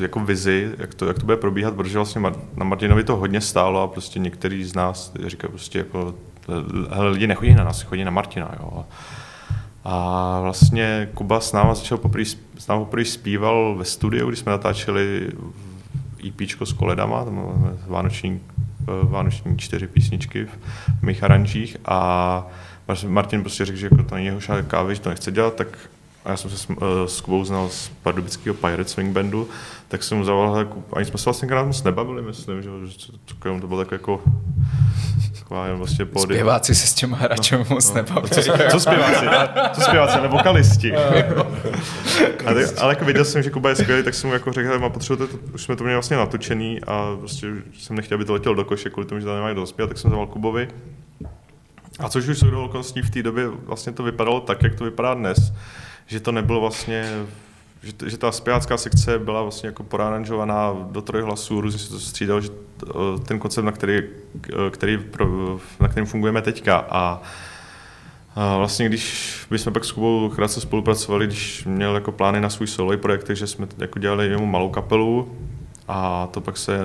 jako 0.00 0.20
vizi, 0.20 0.70
jak 0.78 0.94
to, 0.94 1.06
jak 1.06 1.18
to 1.18 1.24
bude 1.24 1.36
probíhat, 1.36 1.74
protože 1.74 1.98
vlastně 1.98 2.20
na 2.56 2.64
Martinovi 2.64 3.04
to 3.04 3.16
hodně 3.16 3.40
stálo 3.40 3.82
a 3.82 3.86
prostě 3.86 4.18
některý 4.18 4.64
z 4.64 4.74
nás 4.74 5.12
říkají 5.26 5.50
prostě 5.50 5.78
jako, 5.78 6.14
hele, 6.90 7.10
lidi 7.10 7.26
nechodí 7.26 7.54
na 7.54 7.64
nás, 7.64 7.82
chodí 7.82 8.04
na 8.04 8.10
Martina, 8.10 8.54
jo. 8.60 8.84
A 9.84 10.40
vlastně 10.40 11.08
Kuba 11.14 11.40
s 11.40 11.52
náma 11.52 11.74
začal 11.74 11.98
poprvé, 11.98 12.24
s 12.58 12.66
náma 12.68 12.84
poprvé 12.84 13.04
zpíval 13.04 13.74
ve 13.78 13.84
studiu, 13.84 14.28
když 14.28 14.38
jsme 14.38 14.52
natáčeli 14.52 15.28
EP 16.28 16.40
s 16.64 16.72
koledama, 16.72 17.24
tam 17.24 17.36
máme 17.36 17.76
vánoční, 17.86 18.40
vánoční 19.02 19.58
čtyři 19.58 19.86
písničky 19.86 20.44
v 21.00 21.02
mých 21.02 21.22
aranžích 21.22 21.76
a 21.84 22.46
Martin 23.06 23.40
prostě 23.40 23.64
řekl, 23.64 23.78
že 23.78 23.86
jako 23.86 24.02
to 24.02 24.14
není 24.14 24.26
jeho 24.26 24.40
šálek 24.40 24.66
kávy, 24.66 24.94
že 24.94 25.00
to 25.00 25.08
nechce 25.08 25.32
dělat, 25.32 25.54
tak 25.54 25.68
a 26.26 26.30
já 26.30 26.36
jsem 26.36 26.50
se 26.50 26.58
s, 26.58 26.70
uh, 26.70 26.76
s 27.06 27.20
Kubou 27.20 27.44
znal 27.44 27.68
z 27.68 27.90
pardubického 28.02 28.54
Pirate 28.54 28.84
Swing 28.84 29.12
Bandu, 29.12 29.48
tak 29.88 30.02
jsem 30.02 30.18
mu 30.18 30.24
zavolal, 30.24 30.68
ani 30.92 31.04
jsme 31.04 31.18
se 31.18 31.24
vlastně 31.24 31.48
krát 31.48 31.66
moc 31.66 31.82
nebavili, 31.82 32.22
myslím, 32.22 32.62
že, 32.62 32.70
že 32.84 32.96
to, 33.24 33.60
to 33.60 33.66
bylo 33.66 33.84
tak 33.84 33.92
jako 33.92 34.22
taková 35.38 35.66
jen 35.66 35.76
vlastně. 35.76 36.06
Zpěváci 36.18 36.74
se 36.74 36.86
s 36.86 36.94
těma 36.94 37.16
hráčem 37.16 37.58
no, 37.58 37.66
moc 37.74 37.88
no. 37.88 37.94
nebavili. 37.94 38.28
Co, 38.28 38.42
co 38.70 38.80
zpěváci? 38.80 39.26
co 39.72 39.80
zpěváci, 39.80 40.20
nebo 40.20 40.36
vokalisti. 40.36 40.92
a 42.46 42.54
tak, 42.54 42.78
ale 42.78 42.92
jako 42.92 43.04
viděl 43.04 43.24
jsem, 43.24 43.42
že 43.42 43.50
Kuba 43.50 43.68
je 43.68 43.76
skvělý, 43.76 44.02
tak 44.02 44.14
jsem 44.14 44.28
mu 44.28 44.34
jako 44.34 44.52
řekl, 44.52 44.78
má 44.78 44.88
potřebu, 44.88 45.26
to, 45.26 45.36
už 45.54 45.62
jsme 45.62 45.76
to 45.76 45.84
měli 45.84 45.96
vlastně 45.96 46.16
natočený 46.16 46.80
a 46.86 47.16
prostě 47.18 47.46
jsem 47.78 47.96
nechtěl, 47.96 48.14
aby 48.14 48.24
to 48.24 48.32
letělo 48.32 48.54
do 48.54 48.64
koše 48.64 48.90
kvůli 48.90 49.06
tomu, 49.06 49.20
že 49.20 49.26
to 49.26 49.34
nemají 49.34 49.54
dospět, 49.54 49.86
tak 49.86 49.98
jsem 49.98 50.10
zavolal 50.10 50.26
Kubovi 50.26 50.68
a 51.98 52.08
což 52.08 52.28
už 52.28 52.38
jsou 52.38 52.64
okolností 52.64 53.02
v 53.02 53.10
té 53.10 53.22
době 53.22 53.48
vlastně 53.48 53.92
to 53.92 54.02
vypadalo 54.02 54.40
tak, 54.40 54.62
jak 54.62 54.74
to 54.74 54.84
vypadá 54.84 55.14
dnes, 55.14 55.52
že 56.06 56.20
to 56.20 56.32
nebylo 56.32 56.60
vlastně 56.60 57.26
že, 57.82 58.10
že 58.10 58.18
ta 58.18 58.32
zpěvácká 58.32 58.76
sekce 58.76 59.18
byla 59.18 59.42
vlastně 59.42 59.66
jako 59.66 59.82
poranžovaná 59.82 60.72
do 60.90 61.02
trojhlasů, 61.02 61.60
různě 61.60 61.78
se 61.78 61.90
to 61.90 62.00
střídalo, 62.00 62.40
že 62.40 62.48
ten 63.26 63.38
koncept, 63.38 63.64
na, 63.64 63.72
který, 63.72 64.02
který, 64.70 64.98
na 65.80 65.88
kterým 65.88 66.06
fungujeme 66.06 66.42
teďka 66.42 66.76
a 66.90 67.22
a 68.38 68.56
vlastně 68.56 68.88
když 68.88 69.36
bychom 69.50 69.72
pak 69.72 69.84
s 69.84 69.92
Kubou 69.92 70.28
krátce 70.28 70.60
spolupracovali, 70.60 71.26
když 71.26 71.64
měl 71.64 71.94
jako 71.94 72.12
plány 72.12 72.40
na 72.40 72.50
svůj 72.50 72.66
solo 72.66 72.98
projekt, 72.98 73.24
takže 73.24 73.46
jsme 73.46 73.66
jako 73.78 73.98
dělali 73.98 74.28
jemu 74.28 74.46
malou 74.46 74.70
kapelu 74.70 75.36
a 75.88 76.28
to 76.30 76.40
pak 76.40 76.56
se 76.56 76.78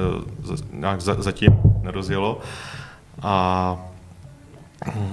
nějak 0.74 1.02
zatím 1.02 1.60
nerozjelo. 1.84 2.40
A 3.22 3.78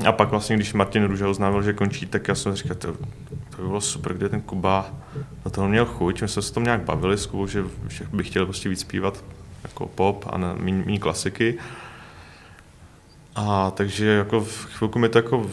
a 0.07 0.13
pak 0.13 0.31
vlastně, 0.31 0.57
když 0.57 0.73
Martin 0.73 1.05
Růža 1.05 1.29
oznámil, 1.29 1.63
že 1.63 1.73
končí, 1.73 2.07
tak 2.07 2.29
já 2.29 2.35
jsem 2.35 2.55
říkal, 2.55 2.77
to, 2.77 2.97
to 3.59 3.63
by 3.63 3.69
bylo 3.69 3.81
super, 3.81 4.15
kde 4.15 4.29
ten 4.29 4.41
Kuba 4.41 4.91
na 5.45 5.51
toho 5.51 5.69
měl 5.69 5.87
chuť. 5.87 6.23
My 6.23 6.29
jsme 6.29 6.43
se 6.43 6.53
tom 6.53 6.65
nějak 6.65 6.81
bavili 6.81 7.19
s 7.19 7.27
Kubou, 7.27 7.47
že, 7.47 7.65
bych 8.13 8.29
chtěl 8.29 8.45
prostě 8.45 8.69
víc 8.69 8.81
zpívat 8.81 9.25
jako 9.63 9.87
pop 9.87 10.25
a 10.31 10.39
méně 10.59 10.99
klasiky. 10.99 11.59
A 13.35 13.71
takže 13.71 14.07
jako 14.07 14.41
v 14.41 14.65
chvilku 14.65 14.99
mi 14.99 15.09
to 15.09 15.19
jako 15.19 15.47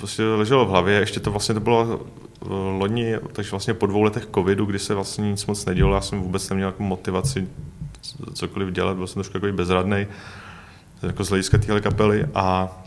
vlastně 0.00 0.24
leželo 0.24 0.66
v 0.66 0.68
hlavě, 0.68 1.00
ještě 1.00 1.20
to 1.20 1.30
vlastně 1.30 1.54
to 1.54 1.60
bylo 1.60 2.00
eh, 2.00 2.46
loni, 2.78 3.16
takže 3.32 3.50
vlastně 3.50 3.74
po 3.74 3.86
dvou 3.86 4.02
letech 4.02 4.28
covidu, 4.34 4.64
kdy 4.64 4.78
se 4.78 4.94
vlastně 4.94 5.30
nic 5.30 5.46
moc 5.46 5.64
nedělo, 5.64 5.94
já 5.94 6.00
jsem 6.00 6.20
vůbec 6.20 6.50
neměl 6.50 6.68
jako 6.68 6.82
motivaci 6.82 7.48
cokoliv 8.34 8.68
dělat, 8.68 8.96
byl 8.96 9.06
jsem 9.06 9.22
trošku 9.22 9.36
jako 9.36 9.56
bezradný 9.56 10.06
jako 11.02 11.24
z 11.24 11.28
hlediska 11.28 11.58
téhle 11.58 11.80
kapely 11.80 12.26
a 12.34 12.78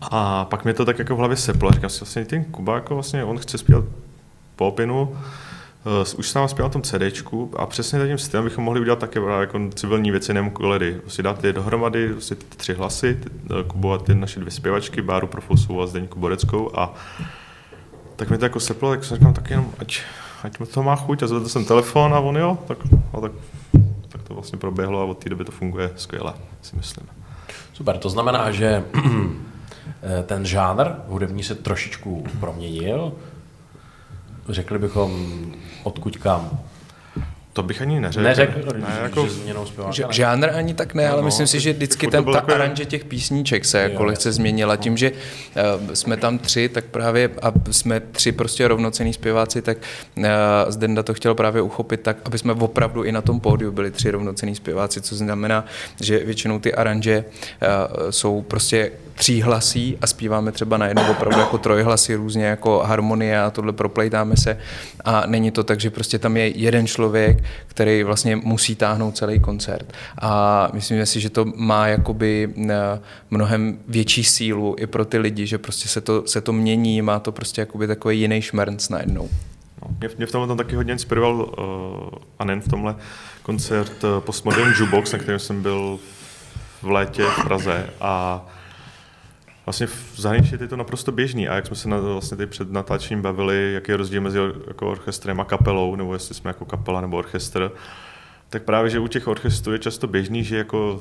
a 0.00 0.44
pak 0.44 0.64
mi 0.64 0.74
to 0.74 0.84
tak 0.84 0.98
jako 0.98 1.14
v 1.14 1.18
hlavě 1.18 1.36
seplo. 1.36 1.70
Říkám 1.70 1.90
si 1.90 2.00
vlastně, 2.00 2.24
ten 2.24 2.44
Kuba, 2.44 2.74
jako 2.74 2.94
vlastně 2.94 3.24
on 3.24 3.38
chce 3.38 3.58
zpívat 3.58 3.84
popinu, 4.56 5.02
uh, 5.02 6.18
už 6.18 6.28
s 6.28 6.34
námi 6.34 6.48
zpíval 6.48 6.68
na 6.68 6.72
tom 6.72 6.82
CDčku 6.82 7.50
a 7.56 7.66
přesně 7.66 8.06
tím 8.06 8.18
stylem 8.18 8.44
bychom 8.44 8.64
mohli 8.64 8.80
udělat 8.80 8.98
také 8.98 9.20
jako 9.40 9.60
civilní 9.74 10.10
věci, 10.10 10.34
nejenom 10.34 10.50
koledy. 10.50 11.00
Vlastně 11.02 11.24
dát 11.24 11.44
je 11.44 11.52
dohromady, 11.52 12.12
vlastně 12.12 12.36
ty 12.36 12.56
tři 12.56 12.74
hlasy, 12.74 13.14
ty, 13.14 13.54
uh, 13.54 13.62
Kubo 13.62 13.92
a 13.92 13.98
ty 13.98 14.14
naše 14.14 14.40
dvě 14.40 14.50
zpěvačky, 14.50 15.02
Báru 15.02 15.26
Profusovou 15.26 15.82
a 15.82 15.86
Zdeňku 15.86 16.18
Boreckou 16.18 16.78
a 16.78 16.94
tak 18.16 18.30
mi 18.30 18.38
to 18.38 18.44
jako 18.44 18.60
seplo, 18.60 18.90
tak 18.90 19.04
jsem 19.04 19.16
říkal, 19.16 19.32
tak 19.32 19.50
jenom, 19.50 19.70
ať, 19.78 20.00
ať 20.42 20.58
mi 20.58 20.66
to 20.66 20.82
má 20.82 20.96
chuť 20.96 21.22
a 21.22 21.26
zvedl 21.26 21.48
jsem 21.48 21.64
telefon 21.64 22.14
a 22.14 22.20
on 22.20 22.36
jo, 22.36 22.58
tak, 22.68 22.78
a 23.12 23.20
tak, 23.20 23.32
tak 24.08 24.22
to 24.22 24.34
vlastně 24.34 24.58
proběhlo 24.58 25.00
a 25.00 25.04
od 25.04 25.18
té 25.18 25.30
doby 25.30 25.44
to 25.44 25.52
funguje 25.52 25.90
skvěle, 25.96 26.34
si 26.62 26.76
myslím. 26.76 27.06
Super, 27.72 27.98
to 27.98 28.10
znamená, 28.10 28.50
že 28.50 28.84
Eh, 28.94 29.00
ten 30.26 30.46
žánr 30.46 30.90
hudební 31.08 31.42
se 31.42 31.54
trošičku 31.54 32.24
proměnil. 32.40 33.12
řekli 34.48 34.78
bychom 34.78 35.36
odkud 35.82 36.16
kam. 36.16 36.58
To 37.58 37.62
bych 37.62 37.82
ani 37.82 38.00
neřekl. 38.00 38.24
Neřekl, 38.24 38.72
ne, 38.78 38.98
jako, 39.02 39.24
že 39.24 39.30
změnou 39.30 39.66
zpěváka. 39.66 39.92
Že, 39.92 40.04
žánr 40.10 40.50
ani 40.54 40.74
tak 40.74 40.94
ne, 40.94 41.06
no, 41.06 41.12
ale 41.12 41.22
myslím 41.22 41.46
si, 41.46 41.60
že 41.60 41.72
vždycky 41.72 42.06
ten, 42.06 42.24
ta 42.24 42.30
jako 42.30 42.54
aranže 42.54 42.84
těch 42.84 43.04
písniček 43.04 43.64
se 43.64 43.80
jako 43.80 44.04
lehce 44.04 44.32
změnila. 44.32 44.76
Tím, 44.76 44.96
že 44.96 45.10
uh, 45.10 45.94
jsme 45.94 46.16
tam 46.16 46.38
tři, 46.38 46.68
tak 46.68 46.84
právě 46.84 47.30
a 47.42 47.52
jsme 47.70 48.00
tři 48.00 48.32
prostě 48.32 48.68
rovnocený 48.68 49.12
zpěváci, 49.12 49.62
tak 49.62 49.78
uh, 50.16 50.24
Zdenda 50.68 51.02
to 51.02 51.14
chtěl 51.14 51.34
právě 51.34 51.62
uchopit 51.62 52.00
tak, 52.00 52.16
aby 52.24 52.38
jsme 52.38 52.52
opravdu 52.52 53.02
i 53.02 53.12
na 53.12 53.22
tom 53.22 53.40
pódiu 53.40 53.72
byli 53.72 53.90
tři 53.90 54.10
rovnocený 54.10 54.54
zpěváci, 54.54 55.00
co 55.00 55.16
znamená, 55.16 55.64
že 56.00 56.18
většinou 56.18 56.58
ty 56.58 56.74
aranže 56.74 57.24
uh, 57.62 58.10
jsou 58.10 58.42
prostě 58.42 58.90
tříhlasí 59.18 59.98
a 60.00 60.06
zpíváme 60.06 60.52
třeba 60.52 60.76
na 60.76 60.86
jedno 60.86 61.10
opravdu 61.10 61.40
jako 61.40 61.58
trojhlasy, 61.58 62.14
různě 62.14 62.44
jako 62.44 62.78
harmonie 62.78 63.40
a 63.40 63.50
tohle 63.50 63.72
proplejtáme 63.72 64.36
se 64.36 64.58
a 65.04 65.26
není 65.26 65.50
to 65.50 65.64
tak, 65.64 65.80
že 65.80 65.90
prostě 65.90 66.18
tam 66.18 66.36
je 66.36 66.58
jeden 66.58 66.86
člověk, 66.86 67.44
který 67.66 68.02
vlastně 68.02 68.36
musí 68.36 68.74
táhnout 68.74 69.16
celý 69.16 69.40
koncert. 69.40 69.92
A 70.20 70.68
myslím 70.72 71.06
si, 71.06 71.20
že 71.20 71.30
to 71.30 71.44
má 71.44 71.86
jakoby 71.86 72.54
eh, 72.70 72.74
mnohem 73.30 73.78
větší 73.88 74.24
sílu 74.24 74.76
i 74.78 74.86
pro 74.86 75.04
ty 75.04 75.18
lidi, 75.18 75.46
že 75.46 75.58
prostě 75.58 75.88
se 75.88 76.00
to, 76.00 76.26
se 76.26 76.40
to 76.40 76.52
mění, 76.52 77.02
má 77.02 77.18
to 77.18 77.32
prostě 77.32 77.60
jakoby 77.60 77.86
takový 77.86 78.20
jiný 78.20 78.42
šmrnc 78.42 78.88
najednou. 78.88 79.28
No, 79.82 79.88
mě, 80.00 80.08
mě 80.16 80.26
v 80.26 80.32
tomhle 80.32 80.48
tam 80.48 80.56
taky 80.56 80.76
hodně 80.76 80.92
inspiroval, 80.92 81.34
uh, 81.34 82.18
a 82.38 82.44
nejen 82.44 82.60
v 82.60 82.68
tomhle, 82.68 82.96
koncert 83.42 84.04
uh, 84.04 84.20
Postmodern 84.20 84.74
Jukebox, 84.78 85.12
na 85.12 85.18
kterém 85.18 85.38
jsem 85.38 85.62
byl 85.62 85.98
v 86.82 86.90
létě 86.90 87.22
v 87.22 87.44
Praze 87.44 87.90
a 88.00 88.46
vlastně 89.68 89.86
v 89.86 90.14
zahraničí 90.16 90.56
je 90.60 90.68
to 90.68 90.76
naprosto 90.76 91.12
běžný 91.12 91.48
a 91.48 91.54
jak 91.54 91.66
jsme 91.66 91.76
se 91.76 91.88
na, 91.88 92.00
vlastně 92.00 92.36
tady 92.36 92.46
před 92.46 92.72
natáčením 92.72 93.22
bavili, 93.22 93.72
jaký 93.72 93.92
je 93.92 93.96
rozdíl 93.96 94.20
mezi 94.20 94.38
jako 94.66 94.90
orchestrem 94.90 95.40
a 95.40 95.44
kapelou, 95.44 95.96
nebo 95.96 96.12
jestli 96.12 96.34
jsme 96.34 96.50
jako 96.50 96.64
kapela 96.64 97.00
nebo 97.00 97.16
orchestr, 97.16 97.70
tak 98.50 98.62
právě, 98.62 98.90
že 98.90 98.98
u 98.98 99.06
těch 99.06 99.28
orchestrů 99.28 99.72
je 99.72 99.78
často 99.78 100.06
běžný, 100.06 100.44
že 100.44 100.56
jako 100.56 101.00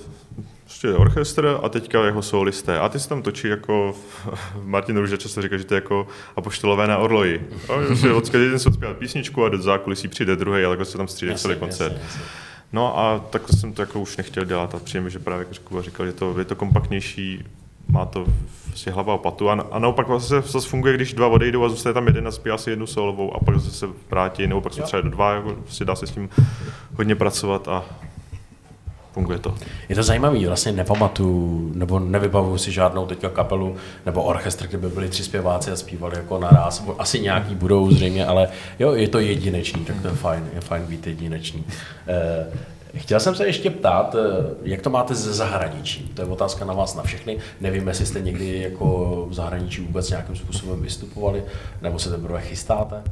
prostě 0.63 0.93
orchestr 0.93 1.59
a 1.63 1.69
teďka 1.69 2.05
jeho 2.05 2.21
solisté. 2.21 2.79
A 2.79 2.89
ty 2.89 2.99
se 2.99 3.09
tam 3.09 3.21
točí 3.21 3.47
jako 3.47 3.95
Martin 4.63 4.97
Růže 4.97 5.17
často 5.17 5.41
říká, 5.41 5.57
že 5.57 5.63
to 5.63 5.73
je 5.73 5.77
jako 5.77 6.07
apoštolové 6.35 6.87
na 6.87 6.97
orloji. 6.97 7.49
Že 7.93 8.13
odkud 8.13 8.37
jeden 8.37 8.59
se 8.59 8.69
odspěl 8.69 8.93
písničku 8.93 9.45
a 9.45 9.49
do 9.49 9.57
zákulisí 9.57 10.07
přijde 10.07 10.35
druhý, 10.35 10.63
ale 10.63 10.85
se 10.85 10.97
tam 10.97 11.07
střídá 11.07 11.33
celý 11.33 11.55
koncert. 11.55 11.91
Jasně, 11.91 12.05
jasně. 12.05 12.21
No 12.73 12.99
a 12.99 13.19
tak 13.29 13.49
jsem 13.49 13.73
to 13.73 13.81
jako 13.81 13.99
už 13.99 14.17
nechtěl 14.17 14.45
dělat 14.45 14.75
a 14.75 14.79
přijeme, 14.79 15.09
že 15.09 15.19
právě 15.19 15.45
jako 15.49 15.63
Kuba 15.63 15.81
říkal, 15.81 16.05
že 16.05 16.13
to, 16.13 16.39
je 16.39 16.45
to 16.45 16.55
kompaktnější, 16.55 17.45
má 17.89 18.05
to 18.05 18.25
vlastně 18.67 18.91
hlava 18.91 19.13
o 19.13 19.17
patu. 19.17 19.49
A, 19.49 19.53
a 19.71 19.79
naopak 19.79 20.07
vlastně 20.07 20.41
zase 20.41 20.69
funguje, 20.69 20.93
když 20.93 21.13
dva 21.13 21.27
odejdou 21.27 21.63
a 21.63 21.69
zůstane 21.69 21.93
tam 21.93 22.07
jeden 22.07 22.27
a 22.27 22.31
zpívá 22.31 22.57
si 22.57 22.69
jednu 22.69 22.87
solovou 22.87 23.35
a 23.35 23.39
pak 23.39 23.59
zase 23.59 23.71
se 23.71 23.87
vrátí, 24.09 24.47
nebo 24.47 24.61
pak 24.61 24.73
jsou 24.73 24.81
třeba 24.81 25.01
dva, 25.01 25.33
jako, 25.33 25.55
vlastně 25.63 25.85
dá 25.85 25.95
se 25.95 26.07
s 26.07 26.11
tím 26.11 26.29
hodně 26.97 27.15
pracovat 27.15 27.67
a 27.67 27.85
funguje 29.11 29.39
to. 29.39 29.55
Je 29.89 29.95
to 29.95 30.03
zajímavé, 30.03 30.47
vlastně 30.47 30.71
nepamatuju, 30.71 31.71
nebo 31.75 31.99
nevybavuju 31.99 32.57
si 32.57 32.71
žádnou 32.71 33.05
teďka 33.05 33.29
kapelu 33.29 33.75
nebo 34.05 34.23
orchestr, 34.23 34.67
kde 34.67 34.77
by 34.77 34.89
byli 34.89 35.09
tři 35.09 35.23
zpěváci 35.23 35.71
a 35.71 35.75
zpívali 35.75 36.17
jako 36.17 36.39
naraz. 36.39 36.85
Asi 36.97 37.19
nějaký 37.19 37.55
budou 37.55 37.91
zřejmě, 37.91 38.25
ale 38.25 38.47
jo, 38.79 38.93
je 38.93 39.07
to 39.07 39.19
jedinečný, 39.19 39.85
tak 39.85 40.01
to 40.01 40.07
je 40.07 40.13
fajn, 40.13 40.49
je 40.53 40.61
fajn 40.61 40.83
být 40.83 41.07
jedinečný. 41.07 41.63
Chtěl 42.95 43.19
jsem 43.19 43.35
se 43.35 43.47
ještě 43.47 43.69
ptát, 43.69 44.15
eh, 44.15 44.55
jak 44.63 44.81
to 44.81 44.89
máte 44.89 45.15
ze 45.15 45.33
zahraničí? 45.33 46.11
To 46.13 46.21
je 46.21 46.27
otázka 46.27 46.65
na 46.65 46.73
vás 46.73 46.95
na 46.95 47.03
všechny. 47.03 47.37
Nevím, 47.61 47.87
jestli 47.87 48.05
jste 48.05 48.21
někdy 48.21 48.61
jako 48.61 49.25
v 49.29 49.33
zahraničí 49.33 49.81
vůbec 49.81 50.09
nějakým 50.09 50.35
způsobem 50.35 50.81
vystupovali, 50.81 51.43
nebo 51.81 51.99
se 51.99 52.09
teprve 52.09 52.41
chystáte? 52.41 53.03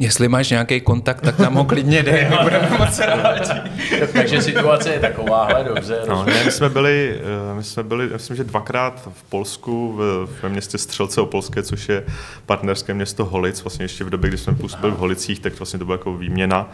Jestli 0.00 0.28
máš 0.28 0.50
nějaký 0.50 0.80
kontakt, 0.80 1.20
tak 1.20 1.38
nám 1.38 1.54
ho 1.54 1.64
klidně 1.64 2.02
dej, 2.02 2.28
budeme 2.42 2.70
moc 2.78 2.98
rádi. 2.98 3.40
Takže 4.12 4.42
situace 4.42 4.92
je 4.92 5.00
takováhle, 5.00 5.64
dobře. 5.64 6.00
No, 6.08 6.24
ne, 6.24 6.44
my 6.44 6.52
jsme 6.52 6.68
byli, 6.68 7.20
eh, 7.52 7.54
my 7.54 7.64
jsme 7.64 7.82
byli, 7.82 8.08
myslím, 8.12 8.36
že 8.36 8.44
dvakrát 8.44 9.08
v 9.12 9.22
Polsku, 9.22 9.92
v, 9.96 10.28
ve 10.42 10.48
městě 10.48 10.78
Střelce 10.78 11.20
Opolské, 11.20 11.62
což 11.62 11.88
je 11.88 12.04
partnerské 12.46 12.94
město 12.94 13.24
Holic, 13.24 13.62
vlastně 13.62 13.84
ještě 13.84 14.04
v 14.04 14.10
době, 14.10 14.28
kdy 14.28 14.38
jsme 14.38 14.54
působili 14.54 14.92
v 14.92 14.98
Holicích, 14.98 15.40
tak 15.40 15.58
vlastně 15.58 15.78
to 15.78 15.84
byla 15.84 15.94
jako 15.94 16.16
výměna. 16.16 16.72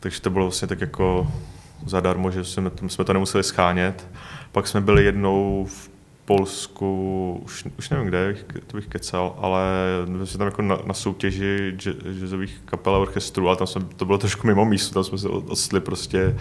Takže 0.00 0.20
to 0.20 0.30
bylo 0.30 0.44
vlastně 0.44 0.68
tak 0.68 0.80
jako 0.80 1.28
zadarmo, 1.88 2.30
že 2.30 2.44
jsme, 2.44 2.70
jsme 2.86 3.04
to 3.04 3.12
nemuseli 3.12 3.44
schánět. 3.44 4.06
Pak 4.52 4.66
jsme 4.66 4.80
byli 4.80 5.04
jednou 5.04 5.66
v 5.70 5.90
Polsku, 6.24 7.40
už, 7.44 7.64
už 7.78 7.90
nevím 7.90 8.06
kde, 8.06 8.36
to 8.66 8.76
bych 8.76 8.86
kecal, 8.86 9.36
ale 9.38 9.62
jsme 10.24 10.38
tam 10.38 10.46
jako 10.46 10.62
na, 10.62 10.78
na 10.86 10.94
soutěži 10.94 11.76
jazzových 12.18 12.60
kapel 12.64 12.94
a 12.94 12.98
orchestrů, 12.98 13.48
ale 13.48 13.56
tam 13.56 13.66
jsme, 13.66 13.82
to 13.96 14.04
bylo 14.04 14.18
trošku 14.18 14.46
mimo 14.46 14.64
místo, 14.64 14.94
tam 14.94 15.04
jsme 15.04 15.18
se 15.18 15.28
odstli 15.28 15.80
prostě 15.80 16.36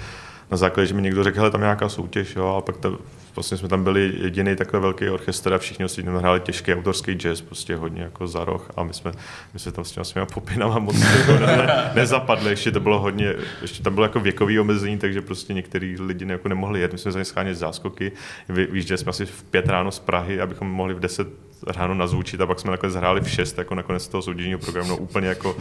na 0.51 0.57
základě, 0.57 0.87
že 0.87 0.93
mi 0.93 1.01
někdo 1.01 1.23
řekl, 1.23 1.45
že 1.45 1.51
tam 1.51 1.61
nějaká 1.61 1.89
soutěž, 1.89 2.35
jo, 2.35 2.47
a 2.47 2.61
pak 2.61 2.77
ta, 2.77 2.89
vlastně 3.37 3.57
jsme 3.57 3.67
tam 3.67 3.83
byli 3.83 4.13
jediný 4.21 4.55
takhle 4.55 4.79
velký 4.79 5.09
orchestr 5.09 5.53
a 5.53 5.57
všichni 5.57 5.85
ostatní 5.85 6.13
hráli 6.17 6.39
těžký 6.39 6.73
autorský 6.73 7.13
jazz, 7.13 7.41
prostě 7.41 7.75
hodně 7.75 8.01
jako 8.01 8.27
za 8.27 8.45
roh 8.45 8.71
a 8.75 8.83
my 8.83 8.93
jsme, 8.93 9.11
my 9.53 9.59
jsme 9.59 9.71
tam 9.71 9.85
s 9.85 9.91
těma 9.91 10.03
svýma 10.03 10.25
popinama 10.25 10.79
moc 10.87 10.95
jako 10.99 11.45
ne, 11.45 11.91
nezapadli, 11.95 12.49
ještě 12.49 12.71
to 12.71 12.79
bylo 12.79 12.99
hodně, 12.99 13.33
ještě 13.61 13.83
tam 13.83 13.93
bylo 13.93 14.05
jako 14.05 14.19
věkový 14.19 14.59
omezení, 14.59 14.97
takže 14.97 15.21
prostě 15.21 15.53
některý 15.53 15.95
lidi 15.99 16.25
jako 16.27 16.49
nemohli 16.49 16.79
jet, 16.79 16.91
my 16.91 16.97
jsme 16.97 17.11
za 17.11 17.19
ně 17.19 17.25
schánět 17.25 17.57
záskoky, 17.57 18.11
vyjížděli 18.49 18.97
jsme 18.97 19.09
asi 19.09 19.25
v 19.25 19.43
pět 19.43 19.69
ráno 19.69 19.91
z 19.91 19.99
Prahy, 19.99 20.41
abychom 20.41 20.67
mohli 20.67 20.93
v 20.93 20.99
deset 20.99 21.27
ráno 21.67 21.93
nazvučit 21.93 22.41
a 22.41 22.47
pak 22.47 22.59
jsme 22.59 22.71
nakonec 22.71 22.95
hráli 22.95 23.21
v 23.21 23.29
šest, 23.29 23.57
jako 23.57 23.75
nakonec 23.75 24.07
toho 24.07 24.21
soutěžního 24.21 24.59
programu, 24.59 24.89
no 24.89 24.97
úplně 24.97 25.27
jako 25.27 25.55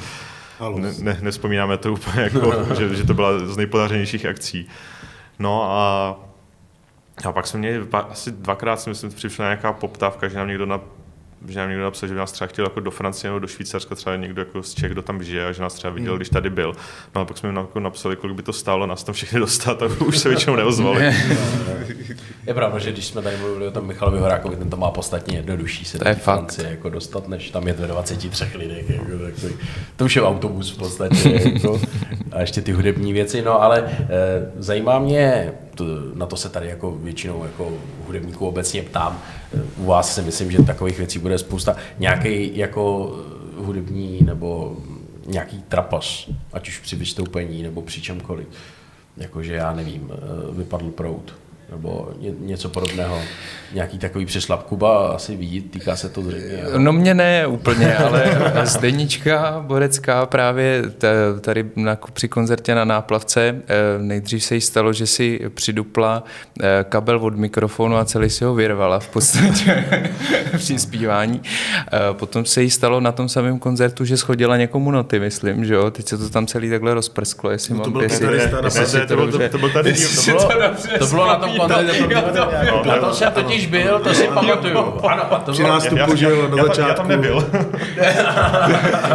ne, 0.78 0.92
ne, 1.02 1.18
nespomínáme 1.22 1.76
to 1.76 1.92
úplně 1.92 2.22
jako, 2.22 2.52
že, 2.78 2.96
že 2.96 3.04
to 3.04 3.14
byla 3.14 3.38
z 3.38 3.56
nejpodařenějších 3.56 4.26
akcí. 4.26 4.68
No 5.38 5.70
a 5.70 6.16
a 7.24 7.32
pak 7.32 7.46
jsme 7.46 7.58
měli 7.58 7.86
asi 7.92 8.30
dvakrát, 8.30 8.80
si 8.80 8.90
myslím, 8.90 9.10
přišla 9.10 9.44
nějaká 9.44 9.72
poptávka, 9.72 10.28
že 10.28 10.38
nám 10.38 10.48
někdo 10.48 10.66
na 10.66 10.80
že 11.48 11.58
nám 11.58 11.68
někdo 11.68 11.84
napsal, 11.84 12.06
že 12.06 12.14
by 12.14 12.18
nás 12.18 12.32
třeba 12.32 12.48
chtěl 12.48 12.64
jako 12.64 12.80
do 12.80 12.90
Francie 12.90 13.30
nebo 13.30 13.38
do 13.38 13.46
Švýcarska, 13.46 13.94
třeba 13.94 14.16
někdo 14.16 14.42
jako 14.42 14.62
z 14.62 14.74
Čech, 14.74 14.92
kdo 14.92 15.02
tam 15.02 15.22
žije 15.22 15.46
a 15.46 15.52
že 15.52 15.62
nás 15.62 15.74
třeba 15.74 15.92
viděl, 15.94 16.12
hmm. 16.12 16.18
když 16.18 16.28
tady 16.28 16.50
byl. 16.50 16.72
No 17.14 17.20
a 17.20 17.24
pak 17.24 17.38
jsme 17.38 17.48
jim 17.48 17.56
jako 17.56 17.80
napsali, 17.80 18.16
kolik 18.16 18.36
by 18.36 18.42
to 18.42 18.52
stálo 18.52 18.86
nás 18.86 19.04
tam 19.04 19.14
všechny 19.14 19.40
dostat 19.40 19.82
a 19.82 19.86
už 20.06 20.18
se 20.18 20.28
většinou 20.28 20.56
neozvali. 20.56 21.14
je 22.46 22.54
pravda, 22.54 22.78
že 22.78 22.92
když 22.92 23.06
jsme 23.06 23.22
tady 23.22 23.36
mluvili 23.36 23.66
o 23.66 23.70
tom 23.70 23.86
Michalovi 23.86 24.18
Horákovi, 24.18 24.56
ten 24.56 24.70
to 24.70 24.76
má 24.76 24.90
podstatně 24.90 25.36
jednodušší 25.36 25.84
se 25.84 25.98
to 25.98 26.08
je 26.08 26.14
Francii 26.14 26.70
jako 26.70 26.90
dostat, 26.90 27.28
než 27.28 27.50
tam 27.50 27.66
je 27.66 27.72
ve 27.72 27.86
23 27.86 28.44
lidech. 28.58 28.90
Jako, 28.90 29.04
takový, 29.04 29.54
to 29.96 30.04
už 30.04 30.16
je 30.16 30.22
autobus 30.22 30.72
v 30.72 30.78
podstatě. 30.78 31.40
Jako, 31.56 31.80
a 32.32 32.40
ještě 32.40 32.62
ty 32.62 32.72
hudební 32.72 33.12
věci. 33.12 33.42
No 33.42 33.62
ale 33.62 33.80
e, 33.80 34.06
zajímá 34.56 34.98
mě, 34.98 35.52
to, 35.76 35.84
na 36.14 36.26
to 36.26 36.36
se 36.36 36.48
tady 36.48 36.68
jako 36.68 36.90
většinou 36.90 37.44
jako 37.44 37.72
hudebníků 38.06 38.48
obecně 38.48 38.82
ptám. 38.82 39.22
U 39.76 39.84
vás 39.84 40.14
si 40.14 40.22
myslím, 40.22 40.50
že 40.50 40.62
takových 40.62 40.98
věcí 40.98 41.18
bude 41.18 41.38
spousta. 41.38 41.76
Nějaký 41.98 42.56
jako 42.58 43.16
hudební 43.56 44.20
nebo 44.24 44.76
nějaký 45.26 45.62
trapas, 45.68 46.30
ať 46.52 46.68
už 46.68 46.78
při 46.78 46.96
vystoupení 46.96 47.62
nebo 47.62 47.82
při 47.82 48.00
čemkoliv. 48.00 48.46
Jakože 49.16 49.54
já 49.54 49.74
nevím, 49.74 50.10
vypadl 50.52 50.90
prout 50.90 51.34
nebo 51.70 52.08
něco 52.38 52.68
podobného. 52.68 53.20
Nějaký 53.72 53.98
takový 53.98 54.26
přešlap. 54.26 54.62
Kuba 54.62 55.08
asi 55.08 55.36
ví, 55.36 55.60
týká 55.60 55.96
se 55.96 56.08
to 56.08 56.22
zřejmě. 56.22 56.62
No 56.78 56.92
mě 56.92 57.14
ne 57.14 57.46
úplně, 57.46 57.96
ale 57.96 58.38
Zdenička 58.64 59.64
Borecká 59.66 60.26
právě 60.26 60.82
tady 61.40 61.70
na, 61.76 61.98
při 62.12 62.28
koncertě 62.28 62.74
na 62.74 62.84
náplavce 62.84 63.48
eh, 63.48 63.74
nejdřív 63.98 64.44
se 64.44 64.54
jí 64.54 64.60
stalo, 64.60 64.92
že 64.92 65.06
si 65.06 65.40
přidupla 65.54 66.24
eh, 66.62 66.84
kabel 66.88 67.18
od 67.18 67.36
mikrofonu 67.36 67.96
a 67.96 68.04
celý 68.04 68.30
si 68.30 68.44
ho 68.44 68.54
vyrvala 68.54 68.98
v 68.98 69.08
podstatě 69.08 69.84
při 70.56 70.78
zpívání. 70.78 71.42
Eh, 71.92 71.98
potom 72.12 72.44
se 72.44 72.62
jí 72.62 72.70
stalo 72.70 73.00
na 73.00 73.12
tom 73.12 73.28
samém 73.28 73.58
koncertu, 73.58 74.04
že 74.04 74.16
schodila 74.16 74.56
někomu 74.56 74.90
noty, 74.90 75.20
myslím, 75.20 75.64
že 75.64 75.74
jo? 75.74 75.90
Teď 75.90 76.08
se 76.08 76.18
to 76.18 76.30
tam 76.30 76.46
celý 76.46 76.70
takhle 76.70 76.94
rozprsklo, 76.94 77.50
jestli 77.50 77.74
no, 77.74 77.84
to 77.84 77.90
mám... 77.90 78.00
Byl 78.00 78.08
to, 78.08 78.62
to, 78.62 79.58
to, 79.58 79.68
tady, 79.68 79.94
to, 79.94 80.30
bylo, 80.30 80.48
to 80.98 81.06
bylo 81.06 81.26
na 81.26 81.36
tom 81.36 81.55
koncertu. 81.58 82.08
Na 82.88 82.96
tom 82.96 83.14
jsem 83.14 83.32
totiž 83.32 83.66
byl, 83.66 83.98
to 83.98 84.14
si 84.14 84.28
pamatuju. 84.28 84.78
Ano, 85.08 85.22
to 85.44 85.52
Při 85.52 85.62
nástupu, 85.62 86.16
že 86.16 86.26
jo, 86.26 86.48
na 86.48 86.64
začátku. 86.64 86.88
Já 86.88 86.94
tam 86.94 87.08
nebyl. 87.08 87.44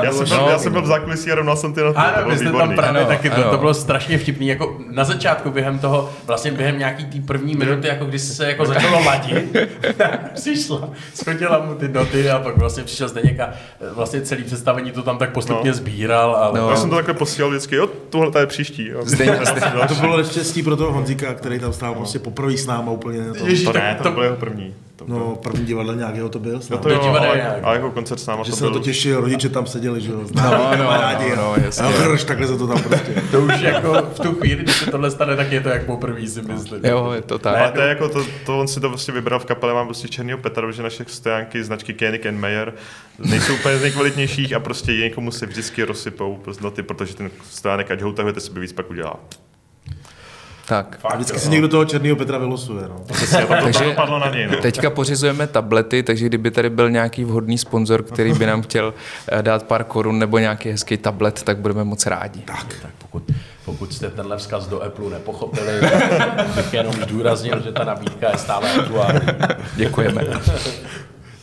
já, 0.04 0.12
jsem 0.12 0.30
byl, 0.30 0.47
já 0.49 0.58
jsem 0.58 0.71
byl 0.71 0.82
v 0.82 0.86
zákulisí 0.86 1.32
a 1.32 1.36
rovnal 1.36 1.56
jsem 1.56 1.73
ty 1.73 1.82
noty. 1.82 1.97
Ano, 1.97 2.30
vy 2.30 2.38
jste 2.38 2.51
tam 2.51 2.75
právě 2.75 3.06
taky, 3.06 3.30
to, 3.30 3.43
to 3.43 3.58
bylo 3.58 3.73
strašně 3.73 4.17
vtipný. 4.17 4.47
Jako 4.47 4.77
na 4.91 5.04
začátku 5.04 5.51
během 5.51 5.80
toho, 5.80 6.10
vlastně 6.27 6.51
během 6.51 6.80
nějaký 6.80 7.06
té 7.06 7.27
první 7.27 7.56
minuty, 7.56 7.88
jako 7.88 8.06
když 8.06 8.21
se 8.21 8.47
jako 8.47 8.65
začalo 8.65 9.04
ladit, 9.06 9.58
přišla, 10.34 10.89
schodila 11.13 11.60
mu 11.60 11.75
ty 11.75 11.88
noty 11.88 12.30
a 12.30 12.39
pak 12.39 12.58
vlastně 12.58 12.84
přišel 12.84 13.08
Zdeněk 13.08 13.39
a 13.39 13.49
vlastně 13.93 14.21
celý 14.21 14.43
představení 14.43 14.91
to 14.91 15.04
tam 15.04 15.17
tak 15.17 15.32
postupně 15.32 15.71
no. 15.71 15.77
sbíral. 15.77 16.36
Ale... 16.36 16.60
No. 16.60 16.69
Já 16.69 16.75
jsem 16.75 16.89
to 16.89 16.95
takhle 16.95 17.13
posílal 17.13 17.51
vždycky, 17.51 17.75
jo, 17.75 17.88
tohle 18.10 18.41
je 18.41 18.45
příští. 18.45 18.88
Jo. 18.88 18.99
Zdeněk, 19.04 19.39
to 19.88 19.95
bylo 19.95 20.23
štěstí 20.23 20.63
pro 20.63 20.77
toho 20.77 20.91
Honzíka, 20.91 21.34
který 21.34 21.60
tam 21.60 21.73
stál 21.73 21.95
prostě 21.95 22.19
po 22.19 22.31
poprvé 22.32 22.58
s 22.58 22.65
náma 22.67 22.91
úplně. 22.91 23.20
To, 23.39 23.46
Ježiš, 23.46 23.63
To 23.63 23.74
ne, 23.74 24.00
to 24.04 24.12
byl 24.12 24.24
jeho 24.24 24.36
první. 24.36 24.74
To 24.96 25.06
byl- 25.06 25.15
no, 25.20 25.36
první 25.36 25.65
divadle 25.65 25.96
nějakého 25.96 26.30
to 26.30 26.39
byl. 26.39 26.60
No 26.70 26.78
to 26.78 26.89
jo, 26.89 27.00
divadlo 27.04 27.30
ale, 27.30 27.62
ale 27.63 27.76
jako 27.76 27.91
koncert 27.91 28.20
s 28.20 28.28
náma 28.28 28.44
že 28.44 28.52
to 28.52 28.58
se 28.58 28.63
na 28.63 28.70
byl... 28.70 28.80
to 28.80 28.86
těšil, 28.86 29.22
rodiče 29.22 29.50
tam 29.50 29.65
seděli, 29.65 30.02
že 30.02 30.12
jo, 30.12 30.17
No, 30.36 30.44
no, 30.44 30.52
kamarádi. 30.78 31.30
no, 31.30 31.36
no, 31.36 31.54
a- 31.54 31.60
jasně. 31.60 31.86
hrš, 31.88 32.24
takhle 32.24 32.48
se 32.48 32.58
to 32.58 32.67
tam 32.67 32.82
prostě. 32.84 33.24
To 33.32 33.41
už 33.41 33.62
jako 33.62 33.94
v 34.15 34.20
tu 34.20 34.34
chvíli, 34.34 34.63
když 34.63 34.76
se 34.76 34.91
tohle 34.91 35.12
stane, 35.12 35.36
tak 35.36 35.52
je 35.52 35.62
to 35.62 35.70
jak 35.70 35.86
poprvé 35.86 36.28
si 36.28 36.41
myslím. 36.41 36.86
Jo, 36.86 37.12
je 37.15 37.22
to 37.22 37.39
tak. 37.39 37.58
Ale 37.58 37.72
to 37.72 37.82
je 37.82 37.88
jako 37.88 38.10
to, 38.10 38.26
to, 38.46 38.60
on 38.60 38.67
si 38.67 38.80
to 38.80 38.89
vlastně 38.89 39.13
vybral 39.13 39.39
v 39.39 39.46
kapele, 39.46 39.74
mám 39.74 39.86
prostě 39.86 40.08
Černýho 40.08 40.38
Petra, 40.38 40.67
protože 40.67 40.84
naše 40.84 41.06
stojánky 41.08 41.63
značky 41.63 41.94
Koenig 41.94 42.26
and 42.26 42.39
Mayer 42.39 42.74
nejsou 43.20 43.54
úplně 43.54 43.78
z 43.78 43.82
nejkvalitnějších 43.82 44.54
a 44.54 44.60
prostě 44.60 44.91
někomu 44.94 45.32
se 45.32 45.46
vždycky 45.46 45.84
rozsypou 45.84 46.38
prostě 46.44 46.63
noty, 46.63 46.84
protože 46.84 47.15
ten 47.15 47.32
stojánek, 47.50 47.91
ať 47.91 48.02
ho 48.02 48.10
utahujete, 48.10 48.39
si 48.39 48.60
víc 48.60 48.74
pak 48.74 48.89
udělá. 48.89 49.15
Tak. 50.67 50.97
Fakt, 51.00 51.15
Vždycky 51.15 51.38
jo. 51.38 51.41
si 51.41 51.50
někdo 51.50 51.67
toho 51.67 51.86
černého 51.86 52.15
Petra 52.15 52.38
vylosuje. 52.38 52.84
No. 52.89 52.95
Přesně, 53.13 53.41
to, 53.45 53.47
Takže- 53.63 53.84
dopadlo 53.86 54.19
na 54.19 54.30
něj. 54.30 54.47
No. 54.47 54.58
Teďka 54.62 54.89
pořizujeme 54.89 55.47
tablety, 55.47 56.04
takže 56.04 56.26
kdyby 56.26 56.52
tady 56.52 56.69
byl 56.69 56.89
nějaký 56.89 57.24
vhodný 57.24 57.58
sponzor, 57.58 58.04
který 58.04 58.34
by 58.34 58.45
nám 58.45 58.62
chtěl 58.62 58.93
eh, 59.28 59.41
dát 59.43 59.63
pár 59.63 59.84
korun 59.84 60.19
nebo 60.19 60.38
nějaký 60.38 60.69
hezký 60.71 60.97
tablet, 60.97 61.43
tak 61.43 61.58
budeme 61.58 61.84
moc 61.84 62.06
rádi. 62.06 62.39
Tak, 62.41 62.65
tak 62.82 62.91
pokud, 62.97 63.24
pokud 63.65 63.93
jste 63.93 64.10
tenhle 64.10 64.38
vzkaz 64.38 64.67
do 64.67 64.82
Apple 64.84 65.10
nepochopili, 65.10 65.80
tak 66.17 66.47
bych 66.56 66.74
jenom 66.74 66.93
zdůraznil, 66.93 67.62
že 67.63 67.71
ta 67.71 67.84
nabídka 67.84 68.32
je 68.32 68.38
stále 68.38 68.71
aktuální. 68.74 69.19
Děkujeme. 69.76 70.21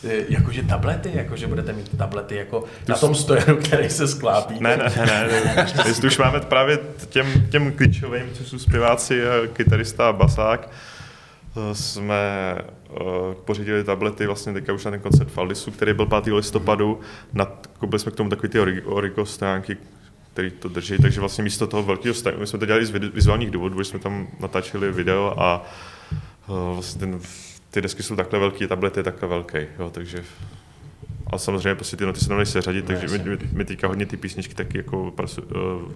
E, 0.03 0.25
Jakože 0.29 0.63
tablety, 0.63 1.11
jakože 1.13 1.47
budete 1.47 1.73
mít 1.73 1.97
tablety 1.97 2.35
jako 2.35 2.63
na 2.87 2.95
tom 2.97 3.15
stojenu, 3.15 3.57
který 3.57 3.89
se 3.89 4.07
sklápí. 4.07 4.55
Ne, 4.59 4.77
ne, 4.77 4.91
ne, 4.97 5.27
ne. 5.55 5.67
Jestli 5.87 6.07
už 6.07 6.17
máme 6.17 6.39
právě 6.39 6.79
těm, 7.09 7.47
těm 7.49 7.71
klíčovým, 7.71 8.23
což 8.33 8.47
jsou 8.47 8.59
zpěváci, 8.59 9.27
a 9.27 9.47
kytarista 9.53 10.09
a 10.09 10.13
basák, 10.13 10.69
eh, 10.69 11.75
jsme 11.75 12.55
uh, 12.89 13.33
pořídili 13.33 13.83
tablety 13.83 14.25
vlastně 14.27 14.53
teďka 14.53 14.73
už 14.73 14.85
na 14.85 14.91
ten 14.91 14.99
koncert 14.99 15.31
Faldisu, 15.31 15.71
který 15.71 15.93
byl 15.93 16.05
5. 16.05 16.35
listopadu. 16.35 16.99
Na, 17.33 17.45
koupili 17.79 17.99
jsme 17.99 18.11
k 18.11 18.15
tomu 18.15 18.29
takový 18.29 18.49
ty 18.49 18.59
ori- 18.59 18.81
Origo 18.85 19.25
stránky, 19.25 19.77
který 20.33 20.51
to 20.51 20.69
drží, 20.69 20.97
takže 20.97 21.19
vlastně 21.19 21.43
místo 21.43 21.67
toho 21.67 21.83
velkého 21.83 22.15
stánku, 22.15 22.39
my 22.39 22.47
jsme 22.47 22.59
to 22.59 22.65
dělali 22.65 22.85
z 22.85 22.91
vizuálních 22.91 23.51
důvodů, 23.51 23.79
že 23.79 23.89
jsme 23.89 23.99
tam 23.99 24.27
natáčeli 24.39 24.91
video 24.91 25.33
a 25.37 25.65
uh, 26.47 26.73
vlastně 26.73 26.99
ten, 26.99 27.19
ty 27.71 27.81
desky 27.81 28.03
jsou 28.03 28.15
takhle 28.15 28.39
velký, 28.39 28.67
tablet 28.67 28.97
je 28.97 29.03
takhle 29.03 29.29
velký, 29.29 29.57
jo, 29.79 29.89
takže 29.89 30.23
a 31.27 31.37
samozřejmě 31.37 31.75
prostě 31.75 31.97
ty 31.97 32.05
noty 32.05 32.19
se 32.19 32.27
tam 32.27 32.37
dají 32.37 32.45
seřadit, 32.45 32.85
takže 32.85 33.07
my, 33.07 33.17
my, 33.29 33.37
my, 33.53 33.65
teďka 33.65 33.87
hodně 33.87 34.05
ty 34.05 34.17
písničky 34.17 34.53
taky 34.53 34.77
jako 34.77 35.11
pracu, 35.11 35.41
uh, 35.41 35.91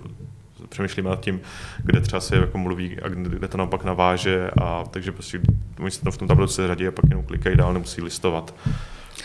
přemýšlíme 0.69 1.09
nad 1.09 1.19
tím, 1.19 1.41
kde 1.83 2.01
třeba 2.01 2.19
se 2.19 2.35
jako 2.35 2.57
mluví 2.57 2.99
a 2.99 3.09
kde 3.09 3.47
to 3.47 3.57
naopak 3.57 3.83
naváže 3.83 4.49
a 4.61 4.83
takže 4.91 5.11
prostě 5.11 5.39
oni 5.79 5.91
se 5.91 6.01
tam 6.01 6.11
v 6.11 6.17
tom 6.17 6.27
tabletu 6.27 6.53
seřadí 6.53 6.87
a 6.87 6.91
pak 6.91 7.05
jenom 7.09 7.25
klikají 7.25 7.57
dál, 7.57 7.73
nemusí 7.73 8.01
listovat. 8.01 8.55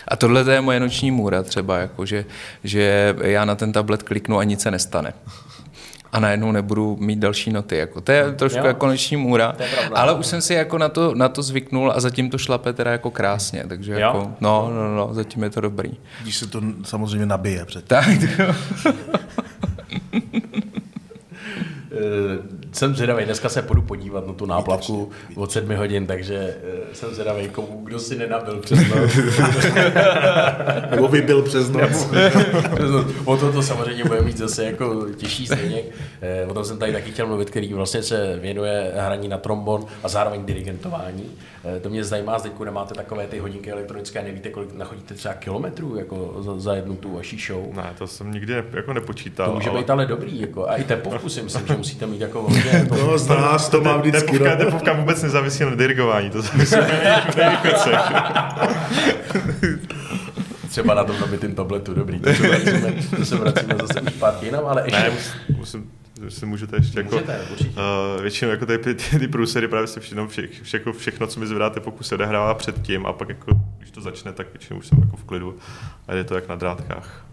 A 0.07 0.15
tohle 0.15 0.43
to 0.43 0.51
je 0.51 0.61
moje 0.61 0.79
noční 0.79 1.11
můra 1.11 1.43
třeba, 1.43 1.77
jako 1.77 2.05
že, 2.05 2.25
že 2.63 3.15
já 3.21 3.45
na 3.45 3.55
ten 3.55 3.71
tablet 3.71 4.03
kliknu 4.03 4.37
a 4.37 4.43
nic 4.43 4.61
se 4.61 4.71
nestane. 4.71 5.13
A 6.11 6.19
najednou 6.19 6.51
nebudu 6.51 6.97
mít 6.99 7.19
další 7.19 7.51
noty. 7.51 7.77
Jako. 7.77 8.01
To 8.01 8.11
je 8.11 8.31
trošku 8.31 8.59
Jo. 8.59 8.65
jako 8.65 8.87
noční 8.87 9.17
můra, 9.17 9.51
pravda. 9.51 9.97
ale 9.97 10.13
už 10.13 10.25
jsem 10.25 10.41
si 10.41 10.53
jako 10.53 10.77
na 10.77 10.89
to, 10.89 11.15
na 11.15 11.29
to 11.29 11.43
zvyknul 11.43 11.91
a 11.95 11.99
zatím 11.99 12.29
to 12.29 12.37
šlape 12.37 12.73
teda 12.73 12.91
jako 12.91 13.11
krásně, 13.11 13.63
takže 13.69 13.93
Jo. 13.93 13.99
jako, 13.99 14.31
no, 14.41 14.71
no, 14.75 14.95
no, 14.95 15.13
zatím 15.13 15.43
je 15.43 15.49
to 15.49 15.61
dobrý. 15.61 15.91
Když 16.21 16.37
se 16.37 16.47
to 16.47 16.61
samozřejmě 16.83 17.25
nabije 17.25 17.65
před. 17.65 17.85
Tak, 17.85 18.05
Jsem 22.71 22.95
zvědavý, 22.95 23.25
dneska 23.25 23.49
se 23.49 23.61
půjdu 23.61 23.81
podívat 23.81 24.27
na 24.27 24.33
tu 24.33 24.45
náplavku 24.45 25.09
od 25.35 25.51
sedmi 25.51 25.75
hodin, 25.75 26.07
takže 26.07 26.35
eh, 26.63 26.95
jsem 26.95 27.13
zvědavý, 27.13 27.49
komu, 27.49 27.81
kdo 27.83 27.99
si 27.99 28.15
nenabil 28.17 28.59
přes 28.59 28.79
noc. 28.79 29.11
Nebo 30.91 31.07
by 31.07 31.21
byl 31.21 31.41
přes 31.41 31.69
noc. 31.69 32.09
o 33.25 33.37
to 33.37 33.51
to 33.51 33.61
samozřejmě 33.61 34.03
bude 34.03 34.21
mít 34.21 34.37
zase 34.37 34.65
jako 34.65 35.05
těžší 35.17 35.45
stejně. 35.45 35.81
Eh, 36.21 36.45
O 36.49 36.53
tom 36.53 36.65
jsem 36.65 36.77
tady 36.77 36.91
taky 36.93 37.11
chtěl 37.11 37.27
mluvit, 37.27 37.49
který 37.49 37.73
vlastně 37.73 38.03
se 38.03 38.37
věnuje 38.41 38.91
hraní 38.95 39.27
na 39.27 39.37
trombon 39.37 39.85
a 40.03 40.07
zároveň 40.07 40.45
dirigentování. 40.45 41.25
Eh, 41.77 41.79
To 41.79 41.89
mě 41.89 42.03
zajímá, 42.03 42.39
zde 42.39 42.49
nemáte 42.65 42.93
takové 42.95 43.27
ty 43.27 43.39
hodinky 43.39 43.71
elektronické, 43.71 44.23
nevíte, 44.23 44.49
kolik 44.49 44.73
nachodíte 44.73 45.13
třeba 45.13 45.33
kilometrů 45.33 45.95
jako 45.95 46.35
za, 46.39 46.59
za 46.59 46.75
jednu 46.75 46.95
tu 46.95 47.15
vaší 47.15 47.37
show. 47.47 47.75
Ne, 47.75 47.93
to 47.97 48.07
jsem 48.07 48.31
nikdy 48.31 48.53
jako 48.73 48.93
nepočítal. 48.93 49.47
To 49.47 49.53
může 49.53 49.69
ale... 49.69 49.79
být 49.79 49.89
ale 49.89 50.05
dobrý, 50.05 50.41
jako, 50.41 50.69
a 50.69 50.75
i 50.75 50.83
tempovku 50.83 51.29
si 51.29 51.41
myslím, 51.41 51.67
že 51.67 51.75
musíte 51.89 52.07
mít 52.07 52.21
jako 52.21 52.41
hodně. 52.41 52.85
To 52.89 53.17
z 53.17 53.27
nás 53.27 53.69
to 53.69 53.81
má 53.81 53.97
vždycky. 53.97 54.31
Tepovka, 54.31 54.55
no. 54.55 54.65
tepovka 54.65 54.93
vůbec 54.93 55.23
nezávisí 55.23 55.63
na 55.63 55.75
dirigování, 55.75 56.29
to 56.29 56.41
závisí 56.41 56.75
na 57.37 57.61
třeba 60.69 60.93
na 60.93 61.03
tom 61.03 61.19
nabitým 61.19 61.55
tabletu, 61.55 61.93
dobrý. 61.93 62.19
To 62.19 62.33
se 62.33 62.47
vracíme, 62.47 62.93
to 63.17 63.25
se 63.25 63.35
vracíme 63.35 63.75
zase 63.81 64.01
už 64.01 64.13
zpátky 64.13 64.45
jinam, 64.45 64.65
ale 64.65 64.81
ještě... 64.85 64.99
Ne, 64.99 65.11
musím, 65.57 65.91
jestli 66.25 66.47
můžete 66.47 66.75
ještě 66.75 66.99
jako... 66.99 67.15
Můžete. 67.15 67.39
Uh, 67.59 68.21
většinou 68.21 68.51
jako 68.51 68.65
ty, 68.65 68.77
ty, 68.77 68.95
ty 68.95 69.27
průsery 69.27 69.67
právě 69.67 69.87
se 69.87 69.99
všechno, 69.99 70.27
vše, 70.27 70.47
všechno, 70.61 70.93
všechno, 70.93 71.27
co 71.27 71.39
mi 71.39 71.47
zvedáte, 71.47 71.79
pokud 71.79 72.03
se 72.03 72.15
odehrává 72.15 72.53
předtím 72.53 73.05
a 73.05 73.13
pak 73.13 73.29
jako, 73.29 73.51
když 73.77 73.91
to 73.91 74.01
začne, 74.01 74.33
tak 74.33 74.47
většinou 74.53 74.79
už 74.79 74.87
jsem 74.87 74.99
jako 75.01 75.17
v 75.17 75.23
klidu 75.23 75.57
a 76.07 76.13
je 76.13 76.23
to 76.23 76.35
jak 76.35 76.47
na 76.47 76.55
drátkách. 76.55 77.28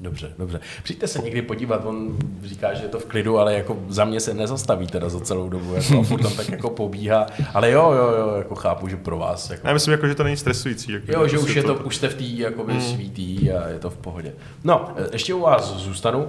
Dobře, 0.00 0.32
dobře. 0.38 0.60
Přijďte 0.82 1.06
se 1.06 1.18
někdy 1.22 1.42
podívat, 1.42 1.84
on 1.84 2.16
říká, 2.44 2.74
že 2.74 2.82
je 2.82 2.88
to 2.88 2.98
v 2.98 3.04
klidu, 3.04 3.38
ale 3.38 3.54
jako 3.54 3.78
za 3.88 4.04
mě 4.04 4.20
se 4.20 4.34
nezastaví 4.34 4.86
teda 4.86 5.08
za 5.08 5.20
celou 5.20 5.48
dobu, 5.48 5.74
jako 5.74 6.00
a 6.00 6.02
furt 6.02 6.22
tam 6.22 6.32
tak 6.32 6.48
jako 6.48 6.70
pobíhá, 6.70 7.26
ale 7.54 7.70
jo, 7.70 7.92
jo, 7.92 8.14
jo, 8.18 8.34
jako 8.36 8.54
chápu, 8.54 8.88
že 8.88 8.96
pro 8.96 9.18
vás, 9.18 9.50
jako, 9.50 9.66
Já 9.68 9.72
myslím, 9.74 9.92
jako, 9.92 10.08
že 10.08 10.14
to 10.14 10.24
není 10.24 10.36
stresující. 10.36 10.92
Jako, 10.92 11.06
jo, 11.12 11.28
že 11.28 11.36
prostě 11.36 11.50
už 11.50 11.54
je 11.56 11.62
to, 11.62 11.74
už 11.74 11.96
jste 11.96 12.08
v 12.08 12.14
té 12.14 12.24
jakoby 12.24 12.72
Hmm. 12.72 12.80
svítý 12.82 13.52
a 13.52 13.68
je 13.68 13.78
to 13.78 13.90
v 13.90 13.96
pohodě. 13.96 14.32
No, 14.64 14.90
e, 14.96 15.08
ještě 15.12 15.34
u 15.34 15.40
vás 15.40 15.74
zůstanu, 15.76 16.28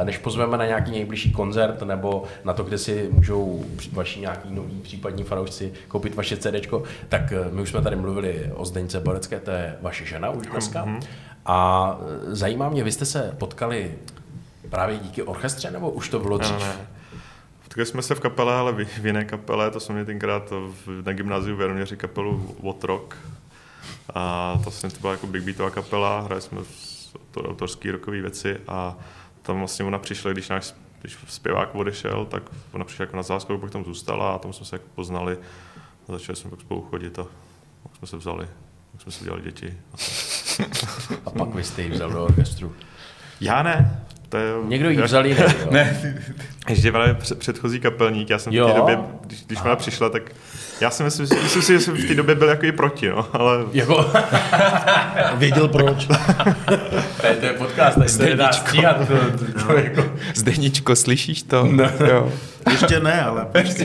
e, 0.00 0.04
než 0.04 0.18
pozveme 0.18 0.56
na 0.58 0.66
nějaký 0.66 0.90
nejbližší 0.90 1.32
koncert, 1.32 1.82
nebo 1.82 2.24
na 2.44 2.52
to, 2.52 2.62
kde 2.64 2.78
si 2.78 3.08
můžou 3.12 3.64
vaši 3.92 4.20
nějaký 4.20 4.48
noví 4.54 4.80
případní 4.82 5.24
fanoušci 5.24 5.72
koupit 5.88 6.14
vaše 6.14 6.36
CDčko, 6.36 6.82
tak 7.08 7.32
e, 7.32 7.44
my 7.52 7.62
už 7.62 7.70
jsme 7.70 7.82
tady 7.82 7.96
mluvili 7.96 8.50
o 8.54 8.64
Zdeňce 8.64 9.00
Borecké, 9.00 9.40
to 9.40 9.50
je 9.50 9.76
vaše 9.80 10.04
žena 10.04 10.30
už 10.30 10.46
dneska. 10.46 10.84
Mhm. 10.84 11.00
A 11.48 11.98
e, 12.30 12.36
zajímá 12.36 12.68
mě, 12.68 12.84
vy 12.84 12.92
jste 12.92 13.04
se 13.04 13.34
potkali 13.38 13.94
právě 14.70 14.98
díky 14.98 15.22
orchestře, 15.22 15.70
nebo 15.70 15.90
už 15.90 16.08
to 16.08 16.18
bylo 16.18 16.38
dřív? 16.38 16.58
ne, 16.58 16.66
ne. 16.66 16.86
Potkali 17.64 17.86
jsme 17.86 18.02
se 18.02 18.14
v 18.14 18.20
kapele, 18.20 18.54
ale 18.54 18.72
v, 18.72 18.84
v 18.84 19.06
jiné 19.06 19.24
kapele, 19.24 19.70
to 19.70 19.80
jsme 19.80 19.92
měli 19.92 20.06
tenkrát 20.06 20.50
v, 20.50 21.02
na 21.06 21.12
gymnáziu 21.12 21.56
v 21.56 21.60
Jaroměři 21.60 21.96
kapelu 21.96 22.56
What 22.62 22.84
Rock. 22.84 23.16
A 24.14 24.52
to, 24.54 24.62
vlastně 24.62 24.90
to 24.90 25.00
byla 25.00 25.12
jako 25.12 25.26
big 25.26 25.42
beatová 25.42 25.70
kapela, 25.70 26.20
hráli 26.20 26.42
jsme 26.42 26.60
to 27.30 27.42
autorský 27.42 27.90
rokové 27.90 28.20
věci 28.20 28.60
a 28.68 28.96
tam 29.42 29.58
vlastně 29.58 29.84
ona 29.84 29.98
přišla, 29.98 30.32
když 30.32 30.48
náš 30.48 30.74
když 31.00 31.18
zpěvák 31.28 31.74
odešel, 31.74 32.26
tak 32.26 32.42
ona 32.72 32.84
přišla 32.84 33.02
jako 33.02 33.16
na 33.16 33.22
záskoku, 33.22 33.60
pak 33.60 33.70
tam 33.70 33.84
zůstala 33.84 34.34
a 34.34 34.38
tam 34.38 34.52
jsme 34.52 34.66
se 34.66 34.76
jako 34.76 34.86
poznali 34.94 35.38
a 36.08 36.12
začali 36.12 36.36
jsme 36.36 36.50
pak 36.50 36.60
spolu 36.60 36.82
chodit 36.82 37.18
a 37.18 37.26
pak 37.82 37.96
jsme 37.96 38.08
se 38.08 38.16
vzali, 38.16 38.48
pak 38.92 39.00
jsme 39.02 39.12
si 39.12 39.20
udělali 39.20 39.42
děti. 39.42 39.78
A 39.92 39.96
pak 41.38 41.54
vy 41.54 41.64
jste 41.64 41.82
ji 41.82 41.90
vzal 41.90 42.10
do 42.10 42.24
orchestru. 42.24 42.72
Já 43.40 43.62
ne. 43.62 44.00
To 44.28 44.36
je, 44.36 44.52
Někdo 44.64 44.90
ji 44.90 45.02
vzal 45.02 45.26
jiný, 45.26 45.40
jo? 45.40 45.48
ne, 45.70 46.14
Ještě 46.68 46.92
právě 46.92 47.14
před- 47.14 47.38
předchozí 47.38 47.80
kapelník, 47.80 48.30
já 48.30 48.38
jsem 48.38 48.52
v 48.52 48.56
Jo. 48.56 48.68
té 48.68 48.74
době, 48.74 48.98
když, 49.26 49.44
když 49.46 49.60
ona 49.64 49.76
přišla, 49.76 50.08
tak 50.08 50.22
já 50.80 50.90
si 50.90 51.02
myslím, 51.02 51.26
myslím 51.42 51.62
si, 51.62 51.72
že 51.72 51.80
jsem 51.80 51.94
v 51.96 52.08
té 52.08 52.14
době 52.14 52.34
byl 52.34 52.48
jako 52.48 52.66
i 52.66 52.72
proti, 52.72 53.08
no, 53.08 53.26
ale 53.32 53.64
Jako, 53.72 53.94
Věděl 55.34 55.68
proč. 55.68 56.06
to 57.20 57.26
je, 57.26 57.34
to 57.34 57.46
je 57.46 57.52
podcast, 57.52 57.98
tady 57.98 58.08
se 58.10 58.22
nedá 58.22 58.52
stříhat. 58.52 58.96
To, 59.08 59.14
to, 59.16 59.66
to, 59.66 59.72
jako. 59.78 60.04
Zdeničko, 60.34 60.96
slyšíš 60.96 61.42
to? 61.42 61.66
No. 61.66 61.84
Jo. 62.10 62.32
Ještě 62.70 63.00
ne, 63.00 63.22
ale 63.22 63.44
prostě. 63.52 63.84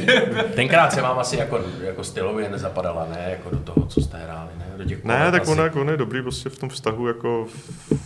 Tenkrát 0.56 0.94
se 0.94 1.02
vám 1.02 1.20
asi 1.20 1.38
jako, 1.38 1.60
jako 1.82 2.04
stylově 2.04 2.50
nezapadala, 2.50 3.08
ne? 3.10 3.28
Jako 3.30 3.50
do 3.50 3.58
toho, 3.58 3.86
co 3.88 4.02
jste 4.02 4.18
hráli, 4.18 4.50
ne? 4.58 4.66
Do 4.78 4.84
těch 4.86 5.04
ne, 5.04 5.28
tak 5.32 5.42
asi. 5.42 5.52
ona, 5.52 5.64
jako 5.64 5.82
ona 5.82 5.92
je 5.92 5.98
dobrý 5.98 6.22
prostě 6.22 6.50
v 6.50 6.58
tom 6.60 6.70
vztahu, 6.70 7.08
jako 7.08 7.48
v, 7.56 7.98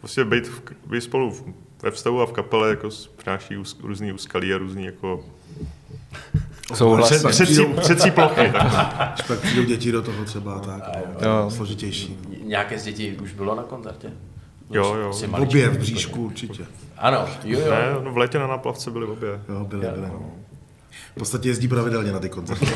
prostě 0.00 0.24
být, 0.24 0.46
v, 0.48 0.62
být 0.90 1.00
spolu 1.00 1.30
v, 1.30 1.42
ve 1.82 1.90
vztahu 1.90 2.22
a 2.22 2.26
v 2.26 2.32
kapele 2.32 2.70
jako 2.70 2.90
s- 2.90 3.06
přináší 3.06 3.56
úz, 3.56 3.76
různý 3.82 4.12
úskalí 4.12 4.54
a 4.54 4.58
různý 4.58 4.84
jako 4.84 5.24
Souhlasím. 6.74 7.18
Třecí, 7.18 7.42
přijdou- 7.54 7.74
třecí 7.80 8.10
plochy. 8.10 8.50
Tak. 8.52 9.26
Pak 9.28 9.38
přijdou 9.40 9.62
děti 9.64 9.92
do 9.92 10.02
toho 10.02 10.24
třeba, 10.24 10.58
tak 10.58 10.82
Jo. 11.22 11.50
složitější. 11.50 12.18
Nějaké 12.44 12.78
z 12.78 12.84
dětí 12.84 13.16
už 13.22 13.32
bylo 13.32 13.54
na 13.54 13.62
koncertě? 13.62 14.12
Jo, 14.70 14.94
jo. 14.94 15.12
Maličký. 15.26 15.58
obě 15.58 15.68
v 15.68 15.78
bříšku 15.78 16.24
určitě. 16.24 16.66
Ano, 16.96 17.26
jo, 17.44 17.60
jo. 17.60 17.70
Ne, 17.70 18.04
no, 18.04 18.12
v 18.12 18.16
létě 18.16 18.38
na 18.38 18.46
náplavce 18.46 18.90
byli 18.90 19.06
obě. 19.06 19.28
Jo, 19.48 19.64
byly, 19.64 19.86
byly. 19.86 20.00
no. 20.00 20.32
V 21.16 21.18
podstatě 21.18 21.48
jezdí 21.48 21.68
pravidelně 21.68 22.12
na 22.12 22.18
ty 22.18 22.28
koncerty. 22.28 22.66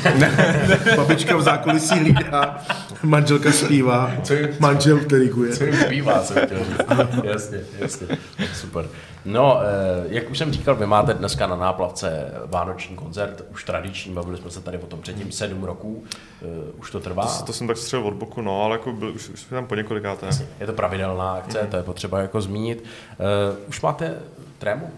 Babička 0.97 1.37
v 1.37 1.43
zákulisí 1.43 1.99
hlídá, 1.99 2.59
manželka 3.03 3.53
zpívá, 3.53 4.13
manžel 4.61 5.01
kuje. 5.35 5.57
Co 5.57 5.65
jim 5.65 5.77
zpívá, 5.77 6.23
jsem 6.23 6.47
chtěl 6.47 6.59
říct. 6.59 7.25
jasně, 7.25 7.61
jasně. 7.79 8.07
Super. 8.55 8.89
No, 9.25 9.61
eh, 9.61 10.07
jak 10.09 10.31
už 10.31 10.39
jsem 10.39 10.53
říkal, 10.53 10.75
vy 10.75 10.87
máte 10.87 11.15
dneska 11.15 11.47
na 11.47 11.57
náplavce 11.57 12.35
vánoční 12.47 12.97
koncert, 12.97 13.45
už 13.53 13.65
tradiční, 13.65 14.15
bavili 14.15 14.39
jsme 14.39 14.51
se 14.51 14.61
tady 14.61 14.79
o 14.79 14.87
tom 14.87 15.01
předtím, 15.01 15.33
sedm 15.33 15.65
roků, 15.65 16.05
eh, 16.43 16.47
už 16.79 16.91
to 16.91 17.01
trvá. 17.01 17.27
To, 17.27 17.45
to 17.45 17.53
jsem 17.53 17.67
tak 17.67 17.77
střelil 17.77 18.07
od 18.07 18.15
boku, 18.15 18.43
no, 18.43 18.63
ale 18.65 18.75
jako 18.75 18.93
byl, 18.93 19.09
už, 19.15 19.29
už 19.29 19.41
jsme 19.41 19.55
tam 19.55 19.67
po 19.67 19.75
několikáté. 19.75 20.29
Je 20.61 20.67
to 20.67 20.73
pravidelná 20.73 21.33
akce, 21.33 21.63
mm. 21.63 21.69
to 21.69 21.77
je 21.77 21.83
potřeba 21.83 22.21
jako 22.21 22.41
zmínit. 22.41 22.85
Uh, 23.19 23.69
už 23.69 23.81
máte 23.81 24.19
trému? 24.59 24.91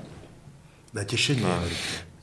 Ne, 0.95 1.05
těšení. 1.05 1.43
No. 1.43 1.61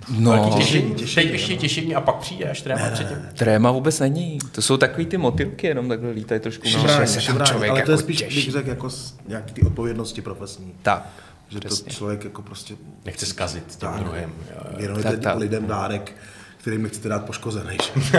No, 0.10 0.54
těšení, 0.58 0.96
těšení, 0.96 1.26
teď 1.26 1.34
ještě 1.34 1.54
no. 1.54 1.60
těšení 1.60 1.96
a 1.96 2.02
pak 2.02 2.16
přijde 2.16 2.50
až 2.50 2.62
tréma 2.62 2.90
předtím. 2.90 3.18
Tréma 3.34 3.72
vůbec 3.72 4.00
není. 4.00 4.40
To 4.52 4.62
jsou 4.62 4.78
takový 4.78 5.06
ty 5.06 5.18
motylky, 5.18 5.68
jenom 5.68 5.90
takhle 5.90 6.12
lítají 6.12 6.42
trošku. 6.42 6.68
Šimrání, 6.68 7.08
se 7.08 7.34
tam 7.34 7.46
člověk 7.46 7.72
ale 7.72 7.82
to 7.82 7.92
je 7.92 7.94
jako 7.94 8.04
spíš, 8.04 8.24
bych 8.24 8.52
řekl, 8.52 8.70
jako 8.70 8.90
nějaký 9.28 9.54
ty 9.54 9.62
odpovědnosti 9.62 10.22
profesní. 10.22 10.74
Tak. 10.82 11.10
Že 11.50 11.60
přesně. 11.60 11.86
to 11.86 11.90
člověk 11.90 12.24
jako 12.24 12.42
prostě... 12.42 12.76
Nechce 13.06 13.26
zkazit 13.26 13.76
těm 13.76 13.90
druhým. 14.00 14.34
Věnujete 14.78 15.18
tak, 15.18 15.38
lidem 15.38 15.68
dárek, 15.68 16.16
kterým 16.58 16.84
nechcete 16.84 17.10
dát 17.10 17.26
poškozený. 17.26 17.78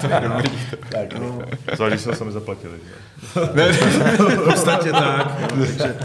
to 0.00 0.06
je 0.06 0.20
dobrý. 0.22 0.50
Tak, 0.90 1.18
no. 1.18 1.42
Zvlášť, 1.76 2.04
že 2.04 2.14
sami 2.14 2.32
zaplatili. 2.32 2.78
v 4.18 4.44
podstatě 4.44 4.92
tak. 4.92 5.40
No, 5.40 5.66
takže 5.66 5.96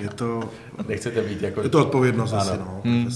je 0.00 0.08
to... 0.08 0.50
Nechcete 0.88 1.22
být 1.22 1.42
jako... 1.42 1.62
Je 1.62 1.68
to 1.68 1.80
odpovědnost 1.80 2.32
ano. 2.32 2.40
asi, 2.40 2.58
no. 2.58 2.80
Hmm. 2.84 3.10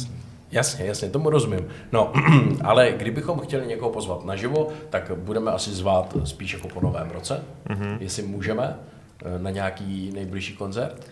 Jasně, 0.52 0.84
jasně, 0.84 1.10
tomu 1.10 1.30
rozumím. 1.30 1.68
No, 1.92 2.12
ale 2.64 2.92
kdybychom 2.96 3.40
chtěli 3.40 3.66
někoho 3.66 3.90
pozvat 3.90 4.24
naživo, 4.24 4.68
tak 4.90 5.12
budeme 5.16 5.50
asi 5.50 5.70
zvát 5.70 6.16
spíš 6.24 6.52
jako 6.52 6.68
po 6.68 6.80
novém 6.80 7.10
roce, 7.10 7.44
mm-hmm. 7.68 7.96
jestli 8.00 8.22
můžeme, 8.22 8.76
eh, 9.24 9.38
na 9.38 9.50
nějaký 9.50 10.10
nejbližší 10.14 10.56
koncert. 10.56 11.06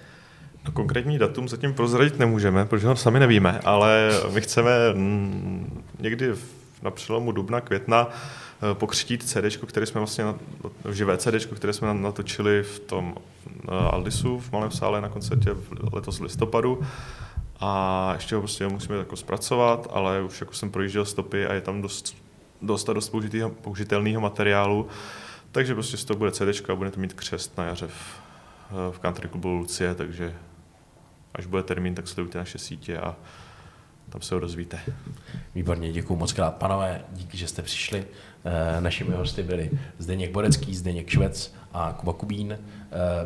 No, 0.65 0.73
konkrétní 0.73 1.19
datum 1.19 1.49
zatím 1.49 1.75
prozradit 1.75 2.19
nemůžeme, 2.19 2.65
protože 2.65 2.87
ho 2.87 2.97
sami 2.97 3.21
nevíme, 3.21 3.61
ale 3.65 4.11
my 4.33 4.41
chceme 4.41 4.71
někdy 6.01 6.33
na 6.83 6.91
přelomu 6.91 7.33
dubna, 7.33 7.61
května 7.61 8.09
eh, 8.11 8.75
pokřtít 8.75 9.23
CD, 9.23 9.57
které 9.67 9.87
jsme 9.87 10.01
vlastně, 10.01 10.25
živé 10.91 11.17
CD, 11.17 11.47
které 11.57 11.73
jsme 11.73 11.95
natočili 11.95 12.63
v 12.63 12.79
tom 12.79 13.15
eh, 13.49 13.71
Aldisu 13.71 14.39
v 14.39 14.53
Malém 14.53 14.71
sále 14.71 15.01
na 15.01 15.09
koncertě 15.09 15.51
letos 15.93 16.19
v 16.19 16.23
listopadu. 16.23 16.81
A 17.61 18.11
ještě 18.15 18.35
ho 18.35 18.41
prostě 18.41 18.69
musíme 18.69 18.97
jako 18.97 19.17
zpracovat, 19.17 19.87
ale 19.91 20.23
už 20.23 20.41
jako 20.41 20.53
jsem 20.53 20.71
projížděl 20.71 21.05
stopy 21.05 21.47
a 21.47 21.55
je 21.55 21.61
tam 21.61 21.83
dost, 21.83 22.17
dost 22.63 22.89
a 22.89 22.93
dost 22.93 23.15
použitelného 23.63 24.21
materiálu. 24.21 24.89
Takže 25.53 25.75
prostě 25.75 25.97
z 25.97 26.05
toho 26.05 26.19
bude 26.19 26.33
CD 26.33 26.71
a 26.71 26.75
budete 26.75 27.01
mít 27.01 27.13
křest 27.13 27.59
na 27.59 27.65
jaře 27.65 27.87
v, 27.87 28.21
v 28.91 28.99
Country 28.99 29.29
Clubu 29.29 29.49
Lucie, 29.49 29.95
takže 29.95 30.35
až 31.35 31.47
bude 31.47 31.63
termín, 31.63 31.95
tak 31.95 32.09
sledujte 32.09 32.39
naše 32.39 32.59
sítě 32.59 32.99
a 32.99 33.17
tam 34.09 34.21
se 34.21 34.35
ho 34.35 34.41
dozvíte. 34.41 34.79
Výborně, 35.55 35.93
děkuji 35.93 36.17
moc 36.17 36.33
krát. 36.33 36.57
Panové, 36.57 37.01
díky, 37.13 37.37
že 37.37 37.49
jste 37.49 37.63
přišli. 37.63 38.05
E, 38.45 38.81
našimi 38.81 39.15
hosty 39.15 39.43
byli 39.43 39.71
Zdeněk 39.99 40.31
Borecký, 40.31 40.75
Zdeněk 40.75 41.09
Švec 41.09 41.55
a 41.73 41.93
Kuba 42.01 42.13
Kubín. 42.13 42.53
E, 42.53 42.59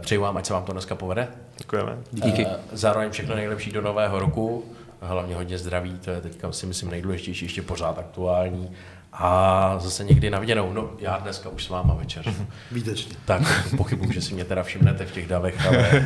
přeju 0.01 0.21
vám, 0.23 0.37
ať 0.37 0.47
se 0.47 0.53
vám 0.53 0.64
to 0.64 0.73
dneska 0.73 0.95
povede. 0.95 1.29
Děkujeme. 1.59 1.99
Díky. 2.12 2.47
E, 2.47 2.57
zároveň 2.73 3.11
všechno 3.11 3.35
nejlepší 3.35 3.73
do 3.73 3.83
nového 3.83 4.18
roku. 4.18 4.64
Hlavně 5.03 5.35
hodně 5.35 5.59
zdraví, 5.59 5.99
to 6.05 6.11
je 6.11 6.21
teďka 6.21 6.53
si 6.53 6.67
myslím 6.67 6.91
nejdůležitější, 6.91 7.45
ještě 7.45 7.62
pořád 7.62 7.99
aktuální. 7.99 8.71
A 9.12 9.75
zase 9.79 10.05
někdy 10.05 10.31
na 10.31 10.38
viděnou. 10.38 10.73
No, 10.73 10.91
já 10.99 11.19
dneska 11.19 11.49
už 11.49 11.65
s 11.65 11.69
váma 11.69 11.95
večer. 11.95 12.25
Výtečně. 12.73 13.17
Tak 13.25 13.43
pochybuju, 13.77 14.12
že 14.12 14.21
si 14.21 14.35
mě 14.35 14.45
teda 14.45 14.62
všimnete 14.62 15.07
v 15.07 15.12
těch 15.12 15.29
davech, 15.29 15.67
ale 15.67 16.03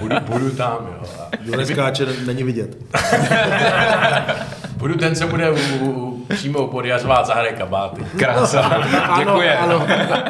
budu, 0.00 0.16
budu 0.20 0.50
tam. 0.50 0.78
Jo. 0.86 1.08
Jurek 1.40 1.66
skáče 1.66 2.06
není 2.26 2.42
vidět. 2.42 2.76
budu 4.76 4.94
ten, 4.94 5.14
co 5.14 5.26
bude 5.26 5.50
u, 5.50 5.56
u, 5.80 6.26
přímo 6.28 6.66
pod 6.66 6.84
Jařvá 6.84 7.24
zahraj 7.24 7.52
kabáty. 7.56 8.04
Krása. 8.18 8.84
Děkuji. 9.18 9.48
Ano, 9.48 9.86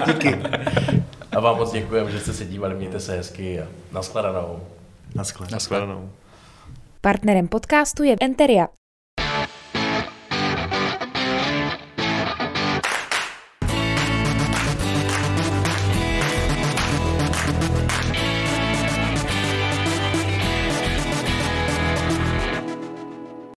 díky. 0.06 0.42
A 1.32 1.40
vám 1.40 1.56
moc 1.56 1.72
děkujeme, 1.72 2.10
že 2.10 2.20
jste 2.20 2.32
se 2.32 2.44
dívali, 2.44 2.74
mějte 2.74 3.00
se 3.00 3.16
hezky 3.16 3.60
a 3.60 3.64
nashledanou. 3.92 4.60
Nashledanou. 5.14 5.52
Nashledanou. 5.52 6.10
Partnerem 7.04 7.48
podcastu 7.48 8.02
je 8.02 8.16
Enteria. 8.20 8.68